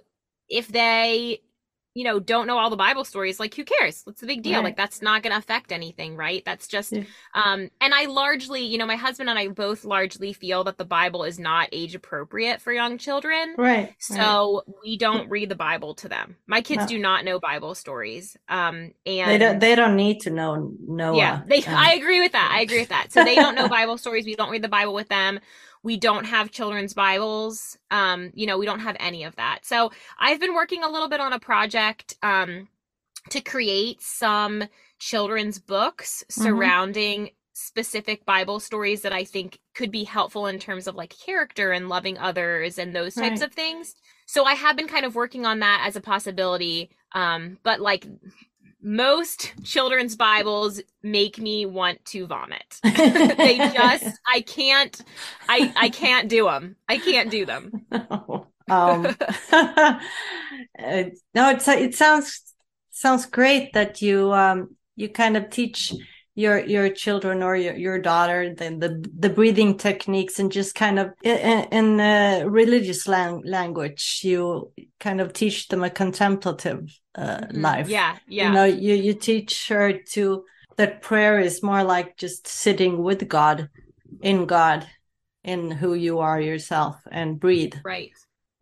if 0.47 0.67
they, 0.67 1.41
you 1.95 2.03
know, 2.03 2.19
don't 2.19 2.47
know 2.47 2.57
all 2.57 2.69
the 2.69 2.77
Bible 2.77 3.03
stories, 3.03 3.39
like 3.39 3.53
who 3.55 3.65
cares? 3.65 4.01
What's 4.03 4.21
the 4.21 4.27
big 4.27 4.43
deal? 4.43 4.59
Right. 4.59 4.65
Like 4.65 4.77
that's 4.77 5.01
not 5.01 5.21
going 5.21 5.33
to 5.33 5.39
affect 5.39 5.71
anything, 5.71 6.15
right? 6.15 6.43
That's 6.45 6.67
just, 6.67 6.93
yeah. 6.93 7.03
um, 7.33 7.69
and 7.81 7.93
I 7.93 8.05
largely, 8.05 8.61
you 8.61 8.77
know, 8.77 8.85
my 8.85 8.95
husband 8.95 9.27
and 9.27 9.37
I 9.37 9.47
both 9.47 9.83
largely 9.83 10.31
feel 10.31 10.63
that 10.65 10.77
the 10.77 10.85
Bible 10.85 11.23
is 11.23 11.39
not 11.39 11.67
age 11.71 11.95
appropriate 11.95 12.61
for 12.61 12.71
young 12.71 12.99
children. 12.99 13.55
Right. 13.57 13.95
So 13.97 14.63
right. 14.67 14.75
we 14.83 14.97
don't 14.97 15.29
read 15.29 15.49
the 15.49 15.55
Bible 15.55 15.95
to 15.95 16.07
them. 16.07 16.37
My 16.47 16.61
kids 16.61 16.81
no. 16.81 16.87
do 16.87 16.99
not 16.99 17.25
know 17.25 17.39
Bible 17.39 17.75
stories. 17.75 18.37
Um, 18.47 18.93
and 19.05 19.31
they 19.31 19.37
don't, 19.39 19.59
they 19.59 19.75
don't 19.75 19.95
need 19.95 20.21
to 20.21 20.29
know 20.29 20.71
Noah. 20.87 21.17
Yeah. 21.17 21.41
They, 21.47 21.63
um, 21.63 21.73
I 21.75 21.95
agree 21.95 22.21
with 22.21 22.33
that. 22.33 22.51
I 22.53 22.61
agree 22.61 22.79
with 22.79 22.89
that. 22.89 23.11
So 23.11 23.25
they 23.25 23.35
don't 23.35 23.55
know 23.55 23.67
Bible 23.67 23.97
stories. 23.97 24.25
We 24.25 24.35
don't 24.35 24.51
read 24.51 24.63
the 24.63 24.69
Bible 24.69 24.93
with 24.93 25.09
them 25.09 25.39
we 25.83 25.97
don't 25.97 26.25
have 26.25 26.51
children's 26.51 26.93
bibles 26.93 27.77
um 27.91 28.31
you 28.33 28.45
know 28.45 28.57
we 28.57 28.65
don't 28.65 28.79
have 28.79 28.95
any 28.99 29.23
of 29.23 29.35
that 29.35 29.59
so 29.63 29.91
i've 30.19 30.39
been 30.39 30.53
working 30.53 30.83
a 30.83 30.89
little 30.89 31.09
bit 31.09 31.19
on 31.19 31.33
a 31.33 31.39
project 31.39 32.15
um 32.23 32.67
to 33.29 33.41
create 33.41 34.01
some 34.01 34.63
children's 34.99 35.59
books 35.59 36.23
mm-hmm. 36.29 36.43
surrounding 36.43 37.29
specific 37.53 38.25
bible 38.25 38.59
stories 38.59 39.01
that 39.01 39.13
i 39.13 39.23
think 39.23 39.59
could 39.73 39.91
be 39.91 40.03
helpful 40.03 40.47
in 40.47 40.59
terms 40.59 40.87
of 40.87 40.95
like 40.95 41.15
character 41.25 41.71
and 41.71 41.89
loving 41.89 42.17
others 42.17 42.77
and 42.77 42.95
those 42.95 43.15
types 43.15 43.41
right. 43.41 43.49
of 43.49 43.53
things 43.53 43.95
so 44.25 44.45
i 44.45 44.53
have 44.53 44.77
been 44.77 44.87
kind 44.87 45.05
of 45.05 45.15
working 45.15 45.45
on 45.45 45.59
that 45.59 45.83
as 45.85 45.95
a 45.95 46.01
possibility 46.01 46.89
um 47.13 47.57
but 47.63 47.81
like 47.81 48.05
most 48.81 49.53
children's 49.63 50.15
bibles 50.15 50.81
make 51.03 51.37
me 51.37 51.65
want 51.65 52.03
to 52.05 52.25
vomit 52.25 52.79
they 52.83 53.57
just 53.73 54.19
i 54.25 54.41
can't 54.41 55.03
i 55.49 55.71
i 55.75 55.89
can't 55.89 56.29
do 56.29 56.45
them 56.45 56.75
i 56.87 56.97
can't 56.97 57.29
do 57.29 57.45
them 57.45 57.85
no. 57.91 58.47
um 58.69 59.03
no 59.51 61.49
it's 61.49 61.67
it 61.67 61.95
sounds 61.95 62.53
sounds 62.89 63.25
great 63.25 63.73
that 63.73 64.01
you 64.01 64.31
um 64.31 64.75
you 64.95 65.09
kind 65.09 65.35
of 65.35 65.49
teach 65.49 65.93
your 66.39 66.59
your 66.65 66.89
children 66.89 67.43
or 67.43 67.55
your, 67.55 67.75
your 67.75 67.99
daughter 67.99 68.53
the, 68.55 68.69
the 68.69 69.09
the 69.19 69.29
breathing 69.29 69.77
techniques 69.77 70.39
and 70.39 70.51
just 70.51 70.73
kind 70.73 70.97
of 70.97 71.11
in, 71.21 71.67
in 71.71 71.99
uh, 71.99 72.43
religious 72.47 73.07
lang- 73.07 73.43
language 73.43 74.21
you 74.23 74.71
kind 74.99 75.19
of 75.19 75.33
teach 75.33 75.67
them 75.67 75.83
a 75.83 75.89
contemplative 75.89 76.97
uh, 77.15 77.39
mm-hmm. 77.39 77.61
life. 77.61 77.89
Yeah 77.89 78.17
yeah. 78.27 78.47
you 78.47 78.53
know 78.53 78.63
you 78.63 78.93
you 78.93 79.13
teach 79.13 79.67
her 79.67 79.93
to 80.13 80.45
that 80.77 81.01
prayer 81.01 81.39
is 81.39 81.61
more 81.61 81.83
like 81.83 82.15
just 82.15 82.47
sitting 82.47 83.03
with 83.03 83.27
god 83.27 83.69
in 84.21 84.45
god 84.45 84.87
in 85.43 85.71
who 85.71 85.93
you 85.93 86.19
are 86.19 86.39
yourself 86.39 86.95
and 87.11 87.39
breathe. 87.39 87.75
Right. 87.83 88.11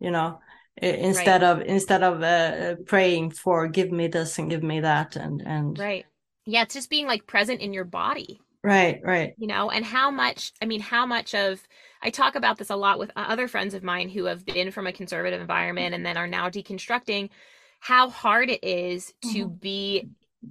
You 0.00 0.10
know 0.10 0.40
instead 0.80 1.42
right. 1.42 1.50
of 1.50 1.60
instead 1.62 2.02
of 2.02 2.22
uh, 2.22 2.76
praying 2.86 3.30
for 3.32 3.68
give 3.68 3.90
me 3.90 4.08
this 4.08 4.38
and 4.38 4.50
give 4.50 4.62
me 4.62 4.80
that 4.80 5.16
and 5.16 5.42
and 5.42 5.78
right 5.78 6.06
yeah, 6.48 6.62
it's 6.62 6.74
just 6.74 6.90
being 6.90 7.06
like 7.06 7.26
present 7.26 7.60
in 7.60 7.72
your 7.72 7.84
body. 7.84 8.40
Right, 8.62 9.00
right. 9.04 9.34
You 9.38 9.46
know, 9.46 9.70
and 9.70 9.84
how 9.84 10.10
much, 10.10 10.52
I 10.62 10.64
mean, 10.64 10.80
how 10.80 11.06
much 11.06 11.34
of, 11.34 11.60
I 12.02 12.10
talk 12.10 12.34
about 12.34 12.58
this 12.58 12.70
a 12.70 12.76
lot 12.76 12.98
with 12.98 13.10
other 13.16 13.48
friends 13.48 13.74
of 13.74 13.82
mine 13.82 14.08
who 14.08 14.24
have 14.24 14.44
been 14.44 14.70
from 14.70 14.86
a 14.86 14.92
conservative 14.92 15.40
environment 15.40 15.94
and 15.94 16.04
then 16.04 16.16
are 16.16 16.26
now 16.26 16.48
deconstructing 16.48 17.28
how 17.80 18.08
hard 18.08 18.50
it 18.50 18.64
is 18.64 19.12
to 19.32 19.46
mm-hmm. 19.46 19.54
be 19.56 20.08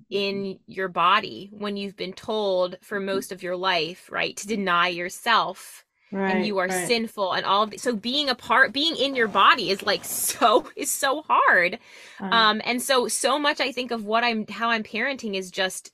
in 0.09 0.59
your 0.67 0.87
body 0.87 1.49
when 1.51 1.77
you've 1.77 1.97
been 1.97 2.13
told 2.13 2.77
for 2.81 2.99
most 2.99 3.31
of 3.31 3.41
your 3.41 3.55
life, 3.55 4.09
right, 4.11 4.37
to 4.37 4.47
deny 4.47 4.89
yourself 4.89 5.83
right, 6.11 6.35
and 6.35 6.45
you 6.45 6.57
are 6.57 6.67
right. 6.67 6.87
sinful 6.87 7.33
and 7.33 7.45
all 7.45 7.63
of 7.63 7.71
the, 7.71 7.77
so 7.77 7.95
being 7.95 8.29
a 8.29 8.35
part 8.35 8.73
being 8.73 8.95
in 8.95 9.15
your 9.15 9.27
body 9.27 9.69
is 9.69 9.83
like 9.83 10.03
so 10.05 10.67
is 10.75 10.91
so 10.91 11.21
hard 11.23 11.79
um 12.19 12.61
and 12.65 12.81
so 12.81 13.07
so 13.07 13.37
much 13.39 13.59
i 13.59 13.71
think 13.71 13.91
of 13.91 14.05
what 14.05 14.23
i'm 14.23 14.45
how 14.47 14.69
i'm 14.69 14.83
parenting 14.83 15.35
is 15.35 15.51
just 15.51 15.93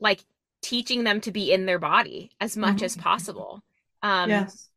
like 0.00 0.20
teaching 0.62 1.04
them 1.04 1.20
to 1.20 1.30
be 1.30 1.52
in 1.52 1.66
their 1.66 1.78
body 1.78 2.30
as 2.40 2.56
much 2.56 2.76
mm-hmm. 2.76 2.84
as 2.84 2.96
possible 2.96 3.62
um 4.02 4.30
yes 4.30 4.68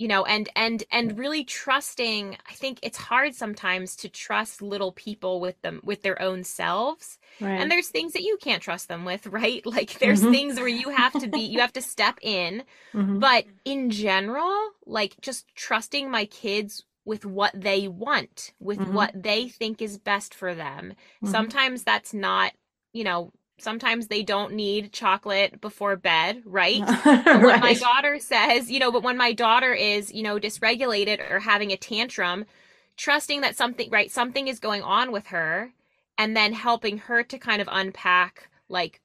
you 0.00 0.08
know 0.08 0.24
and 0.24 0.48
and 0.56 0.82
and 0.90 1.18
really 1.18 1.44
trusting 1.44 2.36
i 2.48 2.54
think 2.54 2.78
it's 2.82 2.96
hard 2.96 3.34
sometimes 3.34 3.94
to 3.94 4.08
trust 4.08 4.62
little 4.62 4.92
people 4.92 5.40
with 5.40 5.60
them 5.60 5.78
with 5.84 6.00
their 6.00 6.20
own 6.22 6.42
selves 6.42 7.18
right. 7.38 7.60
and 7.60 7.70
there's 7.70 7.88
things 7.88 8.14
that 8.14 8.22
you 8.22 8.38
can't 8.40 8.62
trust 8.62 8.88
them 8.88 9.04
with 9.04 9.26
right 9.26 9.64
like 9.66 9.98
there's 9.98 10.22
mm-hmm. 10.22 10.32
things 10.32 10.56
where 10.56 10.66
you 10.66 10.88
have 10.88 11.12
to 11.12 11.28
be 11.28 11.40
you 11.40 11.60
have 11.60 11.72
to 11.72 11.82
step 11.82 12.18
in 12.22 12.64
mm-hmm. 12.94 13.18
but 13.18 13.44
in 13.66 13.90
general 13.90 14.70
like 14.86 15.14
just 15.20 15.46
trusting 15.54 16.10
my 16.10 16.24
kids 16.24 16.84
with 17.04 17.26
what 17.26 17.52
they 17.54 17.86
want 17.86 18.52
with 18.58 18.78
mm-hmm. 18.78 18.94
what 18.94 19.12
they 19.14 19.48
think 19.48 19.82
is 19.82 19.98
best 19.98 20.34
for 20.34 20.54
them 20.54 20.94
mm-hmm. 21.22 21.30
sometimes 21.30 21.84
that's 21.84 22.14
not 22.14 22.52
you 22.94 23.04
know 23.04 23.32
sometimes 23.62 24.06
they 24.06 24.22
don't 24.22 24.54
need 24.54 24.92
chocolate 24.92 25.60
before 25.60 25.96
bed, 25.96 26.42
right? 26.44 26.80
right? 27.04 27.42
When 27.42 27.60
my 27.60 27.74
daughter 27.74 28.18
says, 28.18 28.70
you 28.70 28.78
know, 28.78 28.92
but 28.92 29.02
when 29.02 29.16
my 29.16 29.32
daughter 29.32 29.72
is, 29.72 30.12
you 30.12 30.22
know, 30.22 30.38
dysregulated 30.38 31.30
or 31.30 31.40
having 31.40 31.72
a 31.72 31.76
tantrum, 31.76 32.44
trusting 32.96 33.40
that 33.40 33.56
something, 33.56 33.90
right, 33.90 34.10
something 34.10 34.48
is 34.48 34.58
going 34.58 34.82
on 34.82 35.12
with 35.12 35.26
her 35.28 35.72
and 36.18 36.36
then 36.36 36.52
helping 36.52 36.98
her 36.98 37.22
to 37.22 37.38
kind 37.38 37.62
of 37.62 37.68
unpack, 37.70 38.48
like, 38.68 39.00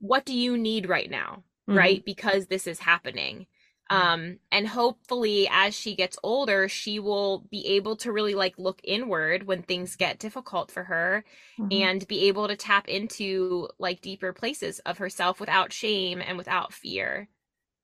what 0.00 0.24
do 0.24 0.36
you 0.36 0.58
need 0.58 0.88
right 0.88 1.10
now, 1.10 1.44
mm-hmm. 1.68 1.78
right? 1.78 2.04
Because 2.04 2.46
this 2.46 2.66
is 2.66 2.80
happening. 2.80 3.46
Um 3.90 4.38
and 4.50 4.66
hopefully 4.66 5.48
as 5.50 5.74
she 5.74 5.94
gets 5.94 6.18
older 6.22 6.68
she 6.68 6.98
will 6.98 7.46
be 7.50 7.66
able 7.66 7.96
to 7.96 8.12
really 8.12 8.34
like 8.34 8.54
look 8.58 8.80
inward 8.84 9.46
when 9.46 9.62
things 9.62 9.96
get 9.96 10.18
difficult 10.18 10.70
for 10.70 10.84
her 10.84 11.24
mm-hmm. 11.58 11.68
and 11.70 12.08
be 12.08 12.28
able 12.28 12.48
to 12.48 12.56
tap 12.56 12.88
into 12.88 13.68
like 13.78 14.00
deeper 14.00 14.32
places 14.32 14.78
of 14.80 14.98
herself 14.98 15.40
without 15.40 15.72
shame 15.72 16.22
and 16.24 16.38
without 16.38 16.72
fear. 16.72 17.28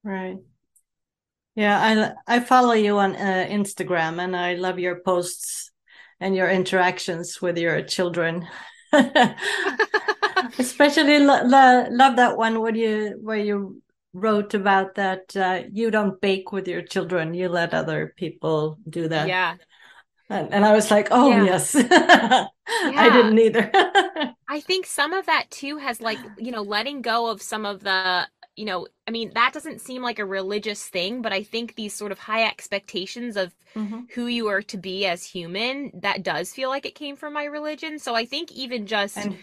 Right. 0.04 0.36
Yeah 1.54 2.14
i 2.26 2.36
i 2.36 2.40
follow 2.40 2.72
you 2.72 2.98
on 2.98 3.16
uh, 3.16 3.46
instagram 3.50 4.22
and 4.22 4.36
i 4.36 4.54
love 4.54 4.78
your 4.78 5.00
posts 5.00 5.72
and 6.20 6.34
your 6.34 6.50
interactions 6.50 7.40
with 7.40 7.58
your 7.58 7.82
children. 7.82 8.46
Especially 10.58 11.18
lo- 11.18 11.42
lo- 11.44 11.86
love 11.90 12.16
that 12.16 12.36
one 12.36 12.60
where 12.60 12.74
you 12.74 13.18
where 13.22 13.36
you 13.36 13.82
wrote 14.12 14.54
about 14.54 14.94
that 14.94 15.36
uh, 15.36 15.62
you 15.70 15.90
don't 15.90 16.20
bake 16.20 16.52
with 16.52 16.66
your 16.66 16.82
children 16.82 17.34
you 17.34 17.48
let 17.48 17.74
other 17.74 18.14
people 18.16 18.78
do 18.88 19.08
that 19.08 19.28
yeah 19.28 19.56
and, 20.30 20.52
and 20.52 20.64
i 20.64 20.72
was 20.72 20.90
like 20.90 21.08
oh 21.10 21.30
yeah. 21.30 21.44
yes 21.44 21.74
yeah. 21.74 22.46
i 22.68 23.10
didn't 23.10 23.38
either 23.38 23.70
i 24.48 24.60
think 24.60 24.86
some 24.86 25.12
of 25.12 25.26
that 25.26 25.50
too 25.50 25.76
has 25.76 26.00
like 26.00 26.18
you 26.38 26.50
know 26.50 26.62
letting 26.62 27.02
go 27.02 27.28
of 27.28 27.42
some 27.42 27.66
of 27.66 27.82
the 27.82 28.26
you 28.56 28.64
know 28.64 28.86
i 29.06 29.10
mean 29.10 29.30
that 29.34 29.52
doesn't 29.52 29.80
seem 29.80 30.02
like 30.02 30.18
a 30.18 30.24
religious 30.24 30.86
thing 30.86 31.22
but 31.22 31.32
i 31.32 31.42
think 31.42 31.74
these 31.74 31.94
sort 31.94 32.10
of 32.10 32.18
high 32.18 32.44
expectations 32.44 33.36
of 33.36 33.54
mm-hmm. 33.74 34.00
who 34.14 34.26
you 34.26 34.48
are 34.48 34.62
to 34.62 34.76
be 34.76 35.06
as 35.06 35.24
human 35.24 35.90
that 35.94 36.22
does 36.22 36.52
feel 36.52 36.68
like 36.68 36.84
it 36.84 36.94
came 36.94 37.14
from 37.14 37.32
my 37.32 37.44
religion 37.44 37.98
so 37.98 38.14
i 38.14 38.24
think 38.24 38.50
even 38.52 38.86
just 38.86 39.16
and- 39.16 39.36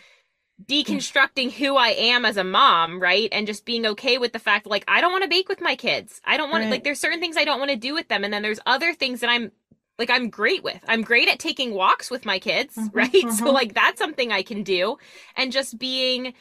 deconstructing 0.64 1.52
who 1.52 1.76
I 1.76 1.90
am 1.90 2.24
as 2.26 2.38
a 2.38 2.44
mom, 2.44 3.02
right? 3.02 3.30
And 3.32 3.48
just 3.48 3.66
being 3.66 3.86
okay 3.88 4.18
with 4.18 4.34
the 4.34 4.40
fact 4.40 4.66
like 4.66 4.86
I 4.88 5.02
don't 5.02 5.12
want 5.12 5.24
to 5.24 5.30
bake 5.30 5.50
with 5.50 5.62
my 5.62 5.76
kids. 5.76 6.22
I 6.24 6.38
don't 6.38 6.50
want 6.50 6.62
right. 6.62 6.68
to 6.68 6.72
like 6.72 6.84
there's 6.84 7.00
certain 7.00 7.20
things 7.20 7.38
I 7.38 7.44
don't 7.44 7.60
want 7.60 7.72
to 7.72 7.78
do 7.78 7.94
with 7.94 8.08
them 8.08 8.24
and 8.24 8.34
then 8.34 8.42
there's 8.42 8.60
other 8.66 8.94
things 8.94 9.20
that 9.20 9.30
I'm 9.30 9.52
like 10.00 10.10
I'm 10.10 10.30
great 10.30 10.64
with. 10.64 10.80
I'm 10.88 11.02
great 11.02 11.28
at 11.28 11.40
taking 11.40 11.74
walks 11.74 12.10
with 12.10 12.26
my 12.26 12.40
kids, 12.40 12.76
mm-hmm, 12.76 12.98
right? 12.98 13.12
Mm-hmm. 13.14 13.32
So 13.32 13.52
like 13.52 13.74
that's 13.74 14.00
something 14.00 14.32
I 14.32 14.44
can 14.44 14.64
do 14.64 14.98
and 15.36 15.52
just 15.52 15.78
being 15.78 16.34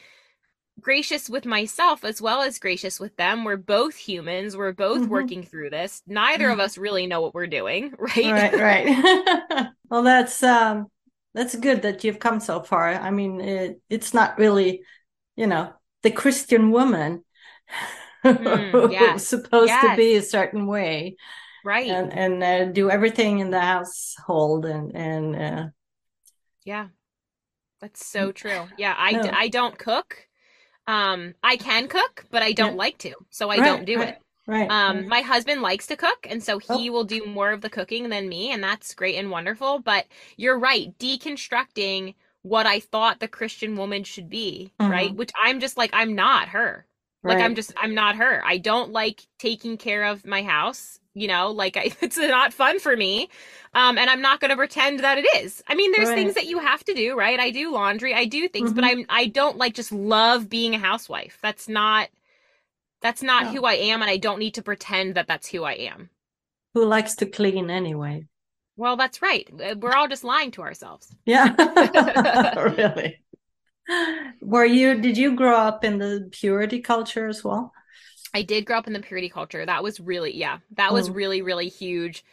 gracious 0.79 1.29
with 1.29 1.45
myself 1.45 2.03
as 2.03 2.21
well 2.21 2.41
as 2.41 2.59
gracious 2.59 2.99
with 2.99 3.15
them. 3.17 3.43
We're 3.43 3.57
both 3.57 3.95
humans. 3.95 4.55
We're 4.57 4.73
both 4.73 5.03
mm-hmm. 5.03 5.11
working 5.11 5.43
through 5.43 5.69
this. 5.69 6.03
Neither 6.07 6.49
of 6.49 6.53
mm-hmm. 6.53 6.61
us 6.61 6.77
really 6.77 7.07
know 7.07 7.21
what 7.21 7.33
we're 7.33 7.47
doing, 7.47 7.93
right? 7.99 8.53
Right, 8.53 8.53
right. 8.53 9.67
well, 9.89 10.03
that's 10.03 10.41
um 10.43 10.87
that's 11.35 11.55
good 11.55 11.81
that 11.81 12.03
you've 12.03 12.19
come 12.19 12.39
so 12.39 12.61
far. 12.61 12.93
I 12.93 13.11
mean, 13.11 13.41
it, 13.41 13.81
it's 13.89 14.13
not 14.13 14.39
really, 14.39 14.81
you 15.35 15.47
know, 15.47 15.73
the 16.01 16.11
Christian 16.11 16.71
woman 16.71 17.25
mm, 18.25 18.91
yes. 18.91 19.27
supposed 19.27 19.67
yes. 19.67 19.91
to 19.91 19.97
be 19.97 20.15
a 20.15 20.21
certain 20.21 20.65
way, 20.65 21.17
right? 21.63 21.87
And 21.87 22.13
and 22.13 22.43
uh, 22.43 22.65
do 22.71 22.89
everything 22.89 23.39
in 23.39 23.51
the 23.51 23.59
household 23.59 24.65
and 24.65 24.95
and 24.95 25.35
uh, 25.35 25.65
yeah, 26.63 26.87
that's 27.81 28.05
so 28.05 28.31
true. 28.31 28.67
Yeah, 28.77 28.95
I 28.97 29.11
no. 29.11 29.29
I 29.31 29.49
don't 29.49 29.77
cook. 29.77 30.27
Um, 30.87 31.33
I 31.43 31.57
can 31.57 31.87
cook, 31.87 32.25
but 32.31 32.43
I 32.43 32.53
don't 32.53 32.73
yeah. 32.73 32.77
like 32.77 32.97
to, 32.99 33.13
so 33.31 33.49
I 33.49 33.57
right, 33.57 33.65
don't 33.65 33.85
do 33.85 34.01
it. 34.01 34.21
Right. 34.47 34.69
Um, 34.69 35.07
my 35.07 35.21
husband 35.21 35.61
likes 35.61 35.87
to 35.87 35.95
cook, 35.95 36.27
and 36.29 36.43
so 36.43 36.59
he 36.59 36.89
oh. 36.89 36.91
will 36.91 37.03
do 37.03 37.25
more 37.25 37.51
of 37.51 37.61
the 37.61 37.69
cooking 37.69 38.09
than 38.09 38.29
me, 38.29 38.51
and 38.51 38.63
that's 38.63 38.93
great 38.93 39.15
and 39.15 39.31
wonderful. 39.31 39.79
But 39.79 40.05
you're 40.37 40.59
right, 40.59 40.97
deconstructing 40.99 42.13
what 42.43 42.67
I 42.67 42.79
thought 42.79 43.19
the 43.19 43.27
Christian 43.27 43.75
woman 43.75 44.03
should 44.03 44.29
be, 44.29 44.71
mm-hmm. 44.79 44.91
right? 44.91 45.15
Which 45.15 45.31
I'm 45.41 45.59
just 45.59 45.77
like, 45.77 45.89
I'm 45.93 46.13
not 46.13 46.49
her. 46.49 46.85
Like. 47.23 47.39
I'm 47.39 47.55
just, 47.55 47.73
I'm 47.75 47.95
not 47.95 48.17
her. 48.17 48.43
I 48.45 48.59
don't 48.59 48.91
like 48.91 49.25
taking 49.39 49.77
care 49.77 50.03
of 50.03 50.27
my 50.27 50.43
house, 50.43 50.99
you 51.15 51.27
know, 51.27 51.49
like, 51.49 51.75
I, 51.77 51.91
it's 52.01 52.19
not 52.19 52.53
fun 52.53 52.79
for 52.79 52.95
me. 52.95 53.29
Um, 53.73 53.97
and 53.97 54.11
I'm 54.11 54.21
not 54.21 54.41
going 54.41 54.51
to 54.51 54.55
pretend 54.55 54.99
that 54.99 55.17
it 55.17 55.25
is. 55.37 55.63
I 55.67 55.73
mean, 55.73 55.91
there's 55.91 56.09
right. 56.09 56.15
things 56.15 56.35
that 56.35 56.45
you 56.45 56.59
have 56.59 56.83
to 56.83 56.93
do, 56.93 57.17
right? 57.17 57.39
I 57.39 57.49
do 57.49 57.71
laundry, 57.71 58.13
I 58.13 58.25
do 58.25 58.47
things, 58.47 58.69
mm-hmm. 58.69 58.79
but 58.79 58.85
I'm, 58.85 59.05
I 59.09 59.25
don't 59.25 59.57
like 59.57 59.73
just 59.73 59.91
love 59.91 60.47
being 60.47 60.75
a 60.75 60.79
housewife. 60.79 61.39
That's 61.41 61.67
not, 61.67 62.09
that's 63.05 63.21
not 63.21 63.43
no. 63.43 63.51
who 63.51 63.65
I 63.65 63.73
am, 63.73 64.01
and 64.01 64.09
I 64.09 64.17
don't 64.17 64.39
need 64.39 64.55
to 64.55 64.63
pretend 64.63 65.13
that 65.13 65.27
that's 65.27 65.47
who 65.47 65.63
I 65.63 65.73
am. 65.73 66.09
Who 66.73 66.85
likes 66.85 67.13
to 67.17 67.27
clean 67.27 67.69
anyway? 67.69 68.25
Well, 68.77 68.97
that's 68.97 69.21
right. 69.21 69.47
Uh, 69.53 69.75
we're 69.79 69.93
all 69.93 70.07
just 70.07 70.23
lying 70.23 70.49
to 70.51 70.63
ourselves. 70.63 71.15
Yeah. 71.23 71.53
really. 72.57 73.21
Were 74.41 74.65
you, 74.65 74.99
did 74.99 75.19
you 75.19 75.35
grow 75.35 75.55
up 75.55 75.83
in 75.83 75.99
the 75.99 76.29
purity 76.31 76.81
culture 76.81 77.27
as 77.27 77.43
well? 77.43 77.71
I 78.33 78.41
did 78.41 78.65
grow 78.65 78.79
up 78.79 78.87
in 78.87 78.93
the 78.93 79.01
purity 79.01 79.29
culture. 79.29 79.63
That 79.63 79.83
was 79.83 79.99
really, 79.99 80.35
yeah, 80.35 80.57
that 80.71 80.91
was 80.91 81.07
mm. 81.07 81.15
really, 81.15 81.43
really 81.43 81.69
huge. 81.69 82.25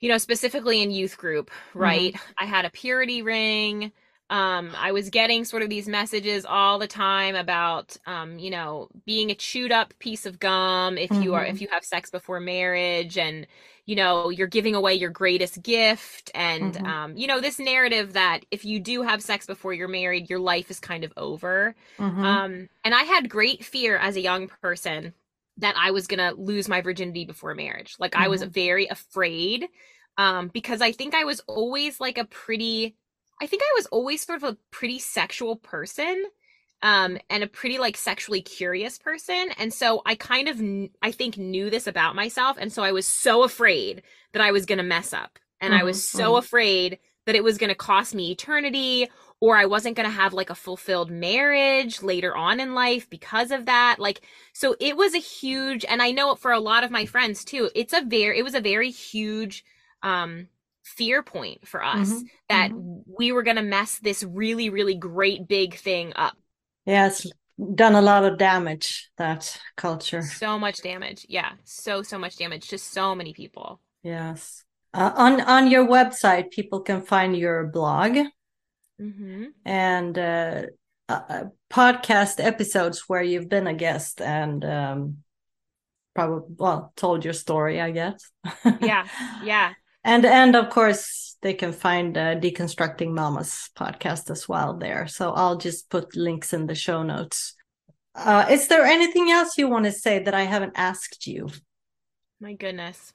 You 0.00 0.10
know, 0.10 0.18
specifically 0.18 0.82
in 0.82 0.90
youth 0.90 1.16
group, 1.16 1.50
right? 1.72 2.12
Mm. 2.12 2.20
I 2.38 2.44
had 2.44 2.66
a 2.66 2.70
purity 2.70 3.22
ring 3.22 3.90
um, 4.30 4.72
I 4.76 4.92
was 4.92 5.10
getting 5.10 5.44
sort 5.44 5.62
of 5.62 5.68
these 5.68 5.86
messages 5.86 6.46
all 6.46 6.78
the 6.78 6.86
time 6.86 7.34
about, 7.34 7.96
um, 8.06 8.38
you 8.38 8.50
know, 8.50 8.88
being 9.04 9.30
a 9.30 9.34
chewed 9.34 9.70
up 9.70 9.92
piece 9.98 10.24
of 10.24 10.40
gum 10.40 10.96
if 10.96 11.10
mm-hmm. 11.10 11.22
you 11.22 11.34
are 11.34 11.44
if 11.44 11.56
mm-hmm. 11.56 11.64
you 11.64 11.68
have 11.70 11.84
sex 11.84 12.10
before 12.10 12.40
marriage, 12.40 13.18
and 13.18 13.46
you 13.84 13.94
know 13.94 14.30
you're 14.30 14.46
giving 14.46 14.74
away 14.74 14.94
your 14.94 15.10
greatest 15.10 15.62
gift, 15.62 16.30
and 16.34 16.74
mm-hmm. 16.74 16.86
um, 16.86 17.16
you 17.18 17.26
know 17.26 17.38
this 17.38 17.58
narrative 17.58 18.14
that 18.14 18.40
if 18.50 18.64
you 18.64 18.80
do 18.80 19.02
have 19.02 19.20
sex 19.22 19.44
before 19.44 19.74
you're 19.74 19.88
married, 19.88 20.30
your 20.30 20.40
life 20.40 20.70
is 20.70 20.80
kind 20.80 21.04
of 21.04 21.12
over. 21.18 21.74
Mm-hmm. 21.98 22.24
Um, 22.24 22.68
and 22.82 22.94
I 22.94 23.02
had 23.02 23.28
great 23.28 23.62
fear 23.62 23.98
as 23.98 24.16
a 24.16 24.22
young 24.22 24.48
person 24.62 25.12
that 25.58 25.74
I 25.78 25.90
was 25.90 26.06
gonna 26.06 26.32
lose 26.32 26.66
my 26.66 26.80
virginity 26.80 27.26
before 27.26 27.54
marriage. 27.54 27.96
Like 27.98 28.16
I 28.16 28.28
was 28.28 28.40
mm-hmm. 28.40 28.50
very 28.52 28.86
afraid 28.86 29.68
um, 30.16 30.48
because 30.48 30.80
I 30.80 30.92
think 30.92 31.14
I 31.14 31.24
was 31.24 31.40
always 31.46 32.00
like 32.00 32.16
a 32.16 32.24
pretty 32.24 32.96
I 33.40 33.46
think 33.46 33.62
I 33.62 33.72
was 33.76 33.86
always 33.86 34.24
sort 34.24 34.42
of 34.42 34.44
a 34.44 34.58
pretty 34.70 34.98
sexual 34.98 35.56
person 35.56 36.24
um 36.82 37.18
and 37.30 37.42
a 37.42 37.46
pretty 37.46 37.78
like 37.78 37.96
sexually 37.96 38.42
curious 38.42 38.98
person 38.98 39.50
and 39.58 39.72
so 39.72 40.02
I 40.04 40.14
kind 40.14 40.48
of 40.48 40.60
I 41.02 41.12
think 41.12 41.38
knew 41.38 41.70
this 41.70 41.86
about 41.86 42.16
myself 42.16 42.56
and 42.60 42.72
so 42.72 42.82
I 42.82 42.92
was 42.92 43.06
so 43.06 43.42
afraid 43.44 44.02
that 44.32 44.42
I 44.42 44.52
was 44.52 44.66
going 44.66 44.78
to 44.78 44.84
mess 44.84 45.12
up 45.12 45.38
and 45.60 45.72
mm-hmm. 45.72 45.80
I 45.80 45.84
was 45.84 46.06
so 46.06 46.30
mm-hmm. 46.30 46.38
afraid 46.38 46.98
that 47.26 47.34
it 47.34 47.44
was 47.44 47.58
going 47.58 47.68
to 47.68 47.74
cost 47.74 48.14
me 48.14 48.30
eternity 48.30 49.08
or 49.40 49.56
I 49.56 49.66
wasn't 49.66 49.96
going 49.96 50.08
to 50.08 50.14
have 50.14 50.32
like 50.32 50.50
a 50.50 50.54
fulfilled 50.54 51.10
marriage 51.10 52.02
later 52.02 52.34
on 52.36 52.60
in 52.60 52.74
life 52.74 53.08
because 53.10 53.50
of 53.50 53.66
that. 53.66 53.96
Like, 53.98 54.22
so 54.52 54.74
it 54.80 54.96
was 54.96 55.14
a 55.14 55.18
huge, 55.18 55.84
and 55.84 56.00
I 56.00 56.12
know 56.12 56.34
for 56.34 56.52
a 56.52 56.60
lot 56.60 56.84
of 56.84 56.90
my 56.90 57.04
friends 57.06 57.44
too, 57.44 57.70
it's 57.74 57.92
a 57.92 58.02
very, 58.02 58.38
it 58.38 58.42
was 58.42 58.54
a 58.54 58.60
very 58.60 58.90
huge, 58.90 59.64
um, 60.02 60.48
fear 60.84 61.22
point 61.22 61.66
for 61.66 61.82
us 61.82 62.10
mm-hmm. 62.10 62.22
that 62.48 62.70
mm-hmm. 62.70 63.00
we 63.18 63.32
were 63.32 63.42
going 63.42 63.56
to 63.56 63.62
mess 63.62 63.98
this 63.98 64.22
really 64.22 64.70
really 64.70 64.94
great 64.94 65.48
big 65.48 65.74
thing 65.74 66.12
up 66.14 66.36
Yes, 66.86 67.26
done 67.74 67.94
a 67.94 68.02
lot 68.02 68.24
of 68.24 68.38
damage, 68.38 69.10
that 69.16 69.58
culture. 69.76 70.22
So 70.22 70.58
much 70.58 70.82
damage. 70.82 71.24
Yeah. 71.28 71.52
So, 71.64 72.02
so 72.02 72.18
much 72.18 72.36
damage 72.36 72.68
to 72.68 72.78
so 72.78 73.14
many 73.14 73.32
people. 73.32 73.80
Yes. 74.02 74.64
Uh, 74.92 75.10
on 75.16 75.40
on 75.40 75.70
your 75.70 75.86
website, 75.88 76.50
people 76.50 76.80
can 76.80 77.02
find 77.02 77.36
your 77.36 77.66
blog 77.66 78.16
hmm 78.96 79.46
and 79.64 80.16
uh, 80.16 80.62
uh, 81.08 81.20
uh, 81.28 81.44
podcast 81.68 82.38
episodes 82.38 83.08
where 83.08 83.22
you've 83.22 83.48
been 83.48 83.66
a 83.66 83.74
guest 83.74 84.20
and 84.20 84.64
um, 84.64 85.16
probably 86.14 86.54
well 86.56 86.92
told 86.94 87.24
your 87.24 87.34
story, 87.34 87.80
I 87.80 87.90
guess. 87.90 88.30
Yeah. 88.80 89.08
Yeah. 89.42 89.72
And 90.04 90.24
and 90.24 90.54
of 90.56 90.70
course 90.70 91.36
they 91.42 91.54
can 91.54 91.72
find 91.72 92.16
uh, 92.16 92.34
deconstructing 92.36 93.12
mamas 93.12 93.70
podcast 93.76 94.30
as 94.30 94.48
well 94.48 94.76
there 94.76 95.06
so 95.06 95.32
i'll 95.32 95.56
just 95.56 95.90
put 95.90 96.16
links 96.16 96.52
in 96.52 96.66
the 96.66 96.74
show 96.74 97.02
notes 97.02 97.54
uh, 98.14 98.46
is 98.48 98.68
there 98.68 98.84
anything 98.84 99.30
else 99.30 99.58
you 99.58 99.68
want 99.68 99.84
to 99.84 99.92
say 99.92 100.18
that 100.22 100.34
i 100.34 100.42
haven't 100.42 100.72
asked 100.76 101.26
you 101.26 101.48
My 102.40 102.52
goodness. 102.54 103.12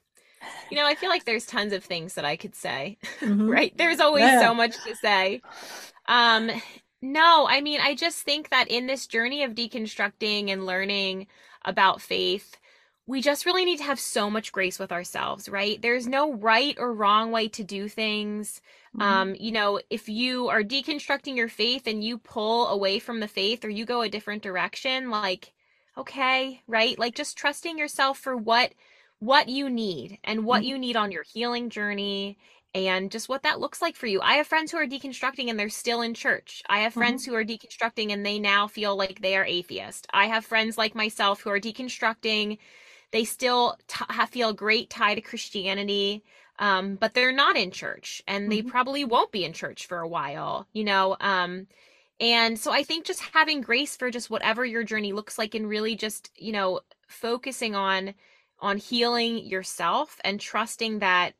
You 0.70 0.76
know, 0.76 0.86
I 0.86 0.94
feel 0.94 1.10
like 1.10 1.24
there's 1.24 1.46
tons 1.46 1.72
of 1.72 1.84
things 1.84 2.14
that 2.14 2.24
I 2.24 2.36
could 2.36 2.54
say, 2.54 2.98
Mhm. 3.20 3.48
right? 3.48 3.72
There's 3.76 4.00
always 4.00 4.24
Yeah. 4.24 4.40
so 4.40 4.54
much 4.54 4.74
to 4.86 4.96
say. 4.96 5.42
Um, 6.08 6.50
no, 7.02 7.46
I 7.48 7.60
mean, 7.60 7.80
I 7.80 7.94
just 7.94 8.22
think 8.22 8.48
that 8.50 8.68
in 8.70 8.86
this 8.86 9.06
journey 9.06 9.44
of 9.44 9.54
deconstructing 9.54 10.50
and 10.50 10.66
learning 10.66 11.26
about 11.64 12.00
faith, 12.00 12.56
we 13.10 13.20
just 13.20 13.46
really 13.46 13.64
need 13.64 13.78
to 13.78 13.84
have 13.84 14.00
so 14.00 14.30
much 14.30 14.52
grace 14.52 14.78
with 14.78 14.92
ourselves, 14.92 15.48
right? 15.48 15.80
There's 15.82 16.06
no 16.06 16.32
right 16.34 16.76
or 16.78 16.92
wrong 16.94 17.32
way 17.32 17.48
to 17.50 17.64
do 17.64 17.88
things. 17.88 18.62
Mhm. 18.92 19.24
Um, 19.24 19.34
you 19.34 19.52
know, 19.52 19.80
if 19.90 20.08
you 20.08 20.48
are 20.48 20.62
deconstructing 20.62 21.36
your 21.36 21.48
faith 21.48 21.86
and 21.86 22.04
you 22.04 22.18
pull 22.18 22.68
away 22.68 22.98
from 23.00 23.20
the 23.20 23.28
faith 23.28 23.64
or 23.64 23.70
you 23.70 23.84
go 23.84 24.02
a 24.02 24.08
different 24.08 24.42
direction, 24.42 25.10
like, 25.10 25.52
okay, 25.96 26.62
right? 26.68 26.98
Like 26.98 27.14
just 27.14 27.36
trusting 27.36 27.78
yourself 27.78 28.18
for 28.18 28.36
what 28.36 28.74
what 29.18 29.48
you 29.48 29.68
need 29.68 30.18
and 30.24 30.46
what 30.46 30.62
Mhm. 30.62 30.64
you 30.64 30.78
need 30.78 30.96
on 30.96 31.12
your 31.12 31.24
healing 31.24 31.68
journey 31.68 32.38
and 32.72 33.10
just 33.10 33.28
what 33.28 33.42
that 33.42 33.60
looks 33.60 33.82
like 33.82 33.96
for 33.96 34.06
you. 34.06 34.20
I 34.22 34.34
have 34.34 34.46
friends 34.46 34.70
who 34.72 34.78
are 34.78 34.86
deconstructing 34.86 35.50
and 35.50 35.58
they're 35.58 35.68
still 35.68 36.00
in 36.00 36.14
church. 36.14 36.62
I 36.70 36.80
have 36.80 36.94
friends 36.94 37.24
who 37.24 37.34
are 37.34 37.44
deconstructing 37.44 38.12
and 38.12 38.24
they 38.24 38.38
now 38.38 38.66
feel 38.68 38.96
like 38.96 39.20
they 39.20 39.36
are 39.36 39.44
atheist. 39.44 40.06
I 40.12 40.26
have 40.28 40.46
friends 40.46 40.78
like 40.78 40.94
myself 40.94 41.40
who 41.42 41.50
are 41.50 41.60
deconstructing. 41.60 42.58
They 43.12 43.24
still 43.24 43.76
t- 43.88 44.04
feel 44.30 44.52
great 44.52 44.90
tie 44.90 45.14
to 45.14 45.20
Christianity, 45.20 46.24
um, 46.58 46.96
but 46.96 47.14
they're 47.14 47.32
not 47.32 47.56
in 47.56 47.70
church 47.72 48.22
and 48.28 48.50
they 48.52 48.62
Mhm. 48.62 48.62
probably 48.62 49.04
won't 49.04 49.32
be 49.32 49.44
in 49.44 49.52
church 49.52 49.86
for 49.86 50.00
a 50.00 50.08
while, 50.08 50.68
you 50.72 50.84
know. 50.84 51.16
Um, 51.20 51.66
and 52.20 52.58
so 52.58 52.72
I 52.72 52.82
think 52.84 53.06
just 53.06 53.20
having 53.34 53.62
grace 53.62 53.96
for 53.96 54.10
just 54.10 54.30
whatever 54.30 54.64
your 54.64 54.84
journey 54.84 55.12
looks 55.12 55.38
like 55.38 55.54
and 55.54 55.68
really 55.68 55.96
just, 55.96 56.30
you 56.36 56.52
know, 56.52 56.80
focusing 57.08 57.74
on 57.74 58.14
on 58.60 58.76
healing 58.76 59.38
yourself 59.46 60.20
and 60.24 60.38
trusting 60.40 60.98
that 61.00 61.34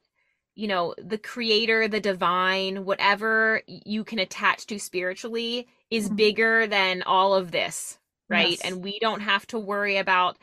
you 0.54 0.66
know 0.68 0.94
the 0.98 1.18
creator 1.18 1.88
the 1.88 2.00
divine 2.00 2.84
whatever 2.84 3.62
you 3.66 4.04
can 4.04 4.18
attach 4.18 4.66
to 4.66 4.78
spiritually 4.78 5.68
is 5.90 6.08
Mhm. 6.08 6.10
bigger 6.10 6.66
than 6.66 7.02
all 7.02 7.34
of 7.34 7.50
this 7.52 7.98
right 8.28 8.58
Yes. 8.58 8.62
and 8.62 8.82
we 8.82 8.98
don't 9.00 9.20
have 9.20 9.46
to 9.46 9.58
worry 9.58 9.96
about 9.96 10.38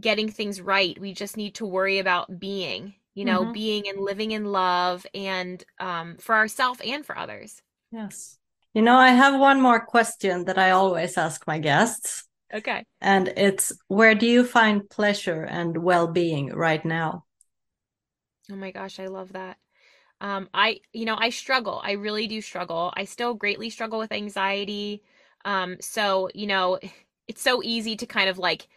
getting 0.00 0.28
things 0.30 0.60
right 0.60 0.98
we 1.00 1.12
just 1.12 1.36
need 1.36 1.54
to 1.54 1.66
worry 1.66 1.98
about 1.98 2.38
being 2.40 2.94
you 3.14 3.24
know 3.24 3.44
Mhm. 3.44 3.52
being 3.52 3.88
and 3.88 3.98
living 4.00 4.32
in 4.32 4.44
love 4.44 5.06
and 5.14 5.64
um, 5.80 6.16
for 6.18 6.34
ourselves 6.34 6.80
and 6.84 7.06
for 7.06 7.16
others 7.16 7.62
yes 7.90 8.38
you 8.74 8.82
know 8.82 8.96
i 8.96 9.10
have 9.10 9.38
one 9.40 9.60
more 9.60 9.84
question 9.84 10.44
that 10.44 10.58
i 10.58 10.70
always 10.70 11.16
ask 11.16 11.46
my 11.46 11.58
guests 11.58 12.24
okay 12.52 12.84
and 13.00 13.28
it's 13.36 13.72
where 13.88 14.14
do 14.14 14.26
you 14.26 14.44
find 14.44 14.90
pleasure 14.90 15.44
and 15.44 15.78
well-being 15.82 16.48
right 16.54 16.84
now 16.84 17.24
Oh 18.50 18.56
my 18.56 18.70
gosh, 18.70 19.00
I 19.00 19.06
love 19.06 19.32
that. 19.32 19.56
Um, 20.20 20.48
I, 20.54 20.80
you 20.92 21.04
know, 21.06 21.16
I 21.18 21.30
struggle. 21.30 21.80
I 21.84 21.92
really 21.92 22.26
do 22.26 22.40
struggle. 22.40 22.92
I 22.96 23.04
still 23.04 23.34
greatly 23.34 23.70
struggle 23.70 23.98
with 23.98 24.12
anxiety. 24.12 25.02
Um, 25.44 25.76
so, 25.80 26.30
you 26.34 26.46
know, 26.46 26.78
it's 27.28 27.42
so 27.42 27.62
easy 27.62 27.96
to 27.96 28.06
kind 28.06 28.28
of 28.30 28.38
like 28.38 28.68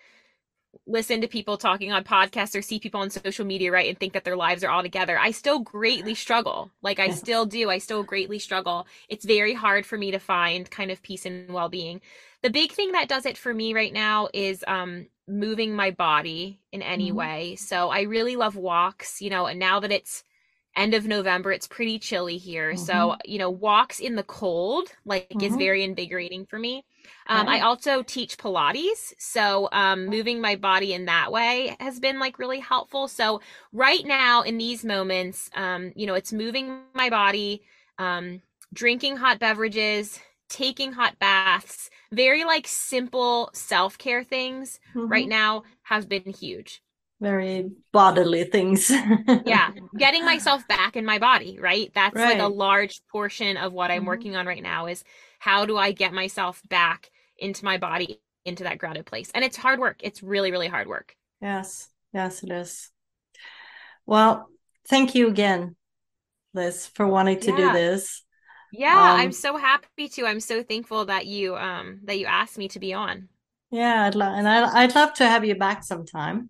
listen 0.85 1.21
to 1.21 1.27
people 1.27 1.57
talking 1.57 1.91
on 1.91 2.03
podcasts 2.03 2.57
or 2.57 2.61
see 2.61 2.79
people 2.79 3.01
on 3.01 3.09
social 3.09 3.45
media, 3.45 3.71
right, 3.71 3.89
and 3.89 3.99
think 3.99 4.13
that 4.13 4.23
their 4.23 4.35
lives 4.35 4.63
are 4.63 4.69
all 4.69 4.83
together. 4.83 5.17
I 5.19 5.31
still 5.31 5.59
greatly 5.59 6.13
struggle. 6.15 6.71
Like 6.81 6.99
I 6.99 7.09
still 7.09 7.45
do. 7.45 7.69
I 7.69 7.77
still 7.77 8.03
greatly 8.03 8.39
struggle. 8.39 8.87
It's 9.09 9.25
very 9.25 9.53
hard 9.53 9.85
for 9.85 9.97
me 9.97 10.11
to 10.11 10.19
find 10.19 10.69
kind 10.69 10.91
of 10.91 11.01
peace 11.01 11.25
and 11.25 11.51
well-being. 11.53 12.01
The 12.43 12.49
big 12.49 12.71
thing 12.71 12.91
that 12.91 13.09
does 13.09 13.25
it 13.25 13.37
for 13.37 13.53
me 13.53 13.73
right 13.73 13.93
now 13.93 14.29
is 14.33 14.63
um 14.67 15.07
moving 15.27 15.75
my 15.75 15.91
body 15.91 16.61
in 16.71 16.81
any 16.81 17.11
Mhm. 17.11 17.11
way. 17.11 17.55
So 17.55 17.89
I 17.89 18.01
really 18.01 18.35
love 18.35 18.55
walks, 18.55 19.21
you 19.21 19.29
know, 19.29 19.45
and 19.47 19.59
now 19.59 19.79
that 19.81 19.91
it's 19.91 20.23
end 20.75 20.93
of 20.93 21.07
November, 21.07 21.51
it's 21.51 21.67
pretty 21.67 21.97
chilly 21.99 22.37
here. 22.37 22.75
So, 22.75 23.15
you 23.25 23.39
know, 23.39 23.49
walks 23.49 23.99
in 23.99 24.15
the 24.15 24.23
cold 24.23 24.89
like 25.05 25.35
is 25.39 25.55
Mhm. 25.55 25.57
very 25.57 25.83
invigorating 25.83 26.45
for 26.45 26.59
me. 26.59 26.85
Um, 27.27 27.47
I 27.47 27.61
also 27.61 28.03
teach 28.03 28.37
Pilates. 28.37 29.13
So, 29.17 29.69
um, 29.71 30.05
moving 30.07 30.41
my 30.41 30.55
body 30.55 30.93
in 30.93 31.05
that 31.05 31.31
way 31.31 31.75
has 31.79 31.99
been 31.99 32.19
like 32.19 32.39
really 32.39 32.59
helpful. 32.59 33.07
So, 33.07 33.41
right 33.73 34.05
now 34.05 34.41
in 34.41 34.57
these 34.57 34.83
moments, 34.85 35.49
um, 35.55 35.91
you 35.95 36.05
know, 36.07 36.13
it's 36.15 36.33
moving 36.33 36.83
my 36.93 37.09
body, 37.09 37.61
um, 37.97 38.41
drinking 38.73 39.17
hot 39.17 39.39
beverages, 39.39 40.19
taking 40.49 40.91
hot 40.93 41.19
baths, 41.19 41.89
very 42.11 42.43
like 42.45 42.67
simple 42.67 43.49
self 43.53 43.97
care 43.97 44.23
things 44.23 44.79
right 45.09 45.27
Mhm. 45.27 45.29
now 45.29 45.63
have 45.83 46.07
been 46.09 46.23
huge. 46.33 46.81
Very 47.19 47.71
bodily 47.91 48.43
things 48.45 48.91
Yeah, 49.43 49.71
getting 49.95 50.25
myself 50.25 50.67
back 50.67 50.95
in 50.97 51.06
my 51.06 51.19
body, 51.19 51.58
right? 51.60 51.91
That's 51.93 52.23
like 52.25 52.39
a 52.39 52.47
large 52.47 53.01
portion 53.08 53.56
of 53.58 53.71
what 53.73 53.91
I'm 53.91 54.03
Mhm. 54.03 54.06
working 54.06 54.36
on 54.36 54.45
right 54.45 54.62
now 54.63 54.88
is 54.88 55.03
how 55.39 55.65
do 55.65 55.77
I 55.77 55.91
get 55.93 56.12
myself 56.13 56.62
back 56.67 57.12
into 57.38 57.63
my 57.63 57.77
body, 57.77 58.19
into 58.45 58.63
that 58.65 58.77
grounded 58.77 59.06
place? 59.06 59.32
And 59.34 59.45
it's 59.45 59.56
hard 59.58 59.80
work. 59.80 59.97
It's 60.03 60.21
really, 60.21 60.51
really 60.51 60.67
hard 60.67 60.88
work. 60.88 61.15
Yes, 61.41 61.89
yes, 62.13 62.43
it 62.43 62.51
is. 62.51 62.91
Well, 64.06 64.49
thank 64.88 65.15
you 65.15 65.27
again, 65.27 65.75
Liz, 66.53 66.88
for 66.88 67.08
wanting 67.08 67.41
to 67.41 67.53
do 67.53 67.69
this. 67.71 68.23
Yeah, 68.71 69.13
I'm 69.17 69.32
Um, 69.32 69.34
so 69.34 69.58
happy 69.58 70.08
to. 70.10 70.25
I'm 70.25 70.39
so 70.39 70.63
thankful 70.63 71.06
that 71.06 71.25
you 71.25 71.56
um 71.58 71.99
that 72.06 72.17
you 72.19 72.25
asked 72.25 72.58
me 72.58 72.67
to 72.69 72.80
be 72.80 72.93
on. 72.93 73.30
Yeah, 73.69 74.06
I'd 74.06 74.15
love, 74.15 74.34
and 74.38 74.47
I, 74.47 74.84
I'd 74.84 74.95
love 74.95 75.13
to 75.15 75.27
have 75.27 75.43
you 75.45 75.56
back 75.56 75.84
sometime, 75.84 76.49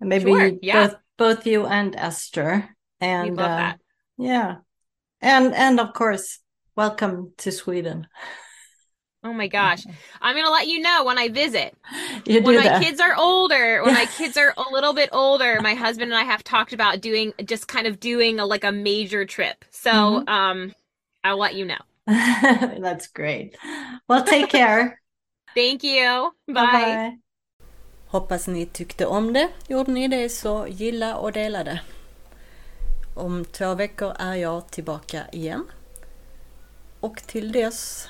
and 0.00 0.08
maybe 0.08 0.34
Sure, 0.34 0.52
yeah. 0.60 0.88
both 0.88 0.96
both 1.16 1.46
you 1.46 1.66
and 1.66 1.96
Esther. 1.96 2.76
And 3.00 3.40
uh, 3.40 3.74
yeah, 4.18 4.58
and 5.20 5.54
and 5.54 5.80
of 5.80 5.94
course, 5.94 6.40
welcome 6.76 7.34
to 7.38 7.52
Sweden. 7.52 8.08
Oh 9.24 9.32
my 9.32 9.48
gosh. 9.48 9.86
I'm 10.20 10.36
gonna 10.36 10.50
let 10.50 10.68
you 10.68 10.78
know 10.80 11.04
when 11.04 11.18
I 11.18 11.28
visit. 11.28 11.76
You 12.26 12.40
when 12.42 12.56
my 12.56 12.68
that. 12.68 12.86
kids 12.86 13.00
are 13.00 13.14
older, 13.16 13.82
when 13.82 13.94
my 13.94 14.06
kids 14.06 14.36
are 14.36 14.54
a 14.56 14.70
little 14.70 14.92
bit 14.92 15.08
older, 15.12 15.60
my 15.60 15.74
husband 15.74 16.12
and 16.12 16.18
I 16.20 16.24
have 16.24 16.44
talked 16.44 16.72
about 16.72 17.00
doing 17.00 17.32
just 17.44 17.66
kind 17.68 17.86
of 17.86 17.98
doing 18.00 18.38
a 18.38 18.46
like 18.46 18.64
a 18.64 18.72
major 18.72 19.24
trip. 19.26 19.64
So 19.70 20.22
Mhm. 20.22 20.28
um 20.28 20.74
I'll 21.24 21.38
let 21.38 21.54
you 21.56 21.64
know. 21.64 21.78
That's 22.06 23.08
great. 23.08 23.56
Well, 24.08 24.24
take 24.24 24.50
care. 24.50 25.00
Thank 25.54 25.82
you. 25.82 26.32
Bye. 26.48 27.00
Bye-bye. 27.00 27.18
Hoppas 28.06 28.46
ni 28.46 28.66
tyckte 28.66 29.06
om 29.06 29.32
det. 29.32 29.48
Gjorde 29.68 29.92
ni 29.92 30.08
det 30.08 30.28
så 30.28 30.66
gilla 30.68 31.16
och 31.16 31.32
dela 31.32 31.64
det. 31.64 31.80
Om 33.14 33.44
två 33.44 33.74
veckor 33.74 34.12
är 34.18 34.34
jag 34.34 34.70
tillbaka 34.70 35.22
igen. 35.32 35.64
Och 37.00 37.22
till 37.26 37.52
dess 37.52 38.08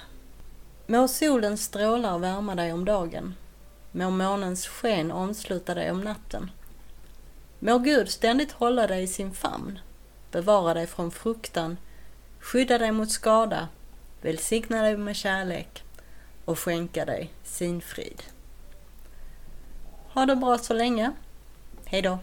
må 0.87 1.09
solens 1.09 1.65
strålar 1.65 2.19
värma 2.19 2.55
dig 2.55 2.73
om 2.73 2.85
dagen. 2.85 3.35
Må 3.93 4.11
månens 4.11 4.67
sken 4.67 5.13
omsluta 5.13 5.75
dig 5.75 5.91
om 5.91 6.01
natten. 6.01 6.51
Må 7.59 7.79
Gud 7.79 8.11
ständigt 8.11 8.53
hålla 8.53 8.87
dig 8.87 9.03
i 9.03 9.07
sin 9.07 9.33
famn, 9.33 9.79
bevara 10.31 10.75
dig 10.75 10.87
från 10.87 11.11
fruktan, 11.11 11.77
skydda 12.41 12.79
dig 12.79 12.93
mot 12.93 13.11
skada, 13.11 13.69
välsigna 14.23 14.83
dig 14.83 14.97
med 14.97 15.17
kärlek 15.17 15.85
och 16.45 16.59
skänka 16.59 17.05
dig 17.05 17.31
sin 17.45 17.81
frid. 17.81 18.23
Ha 20.17 20.27
det 20.27 20.37
bra 20.37 20.59
så 20.59 20.75
länge. 20.75 21.13
Hej 21.85 22.03
då! 22.03 22.19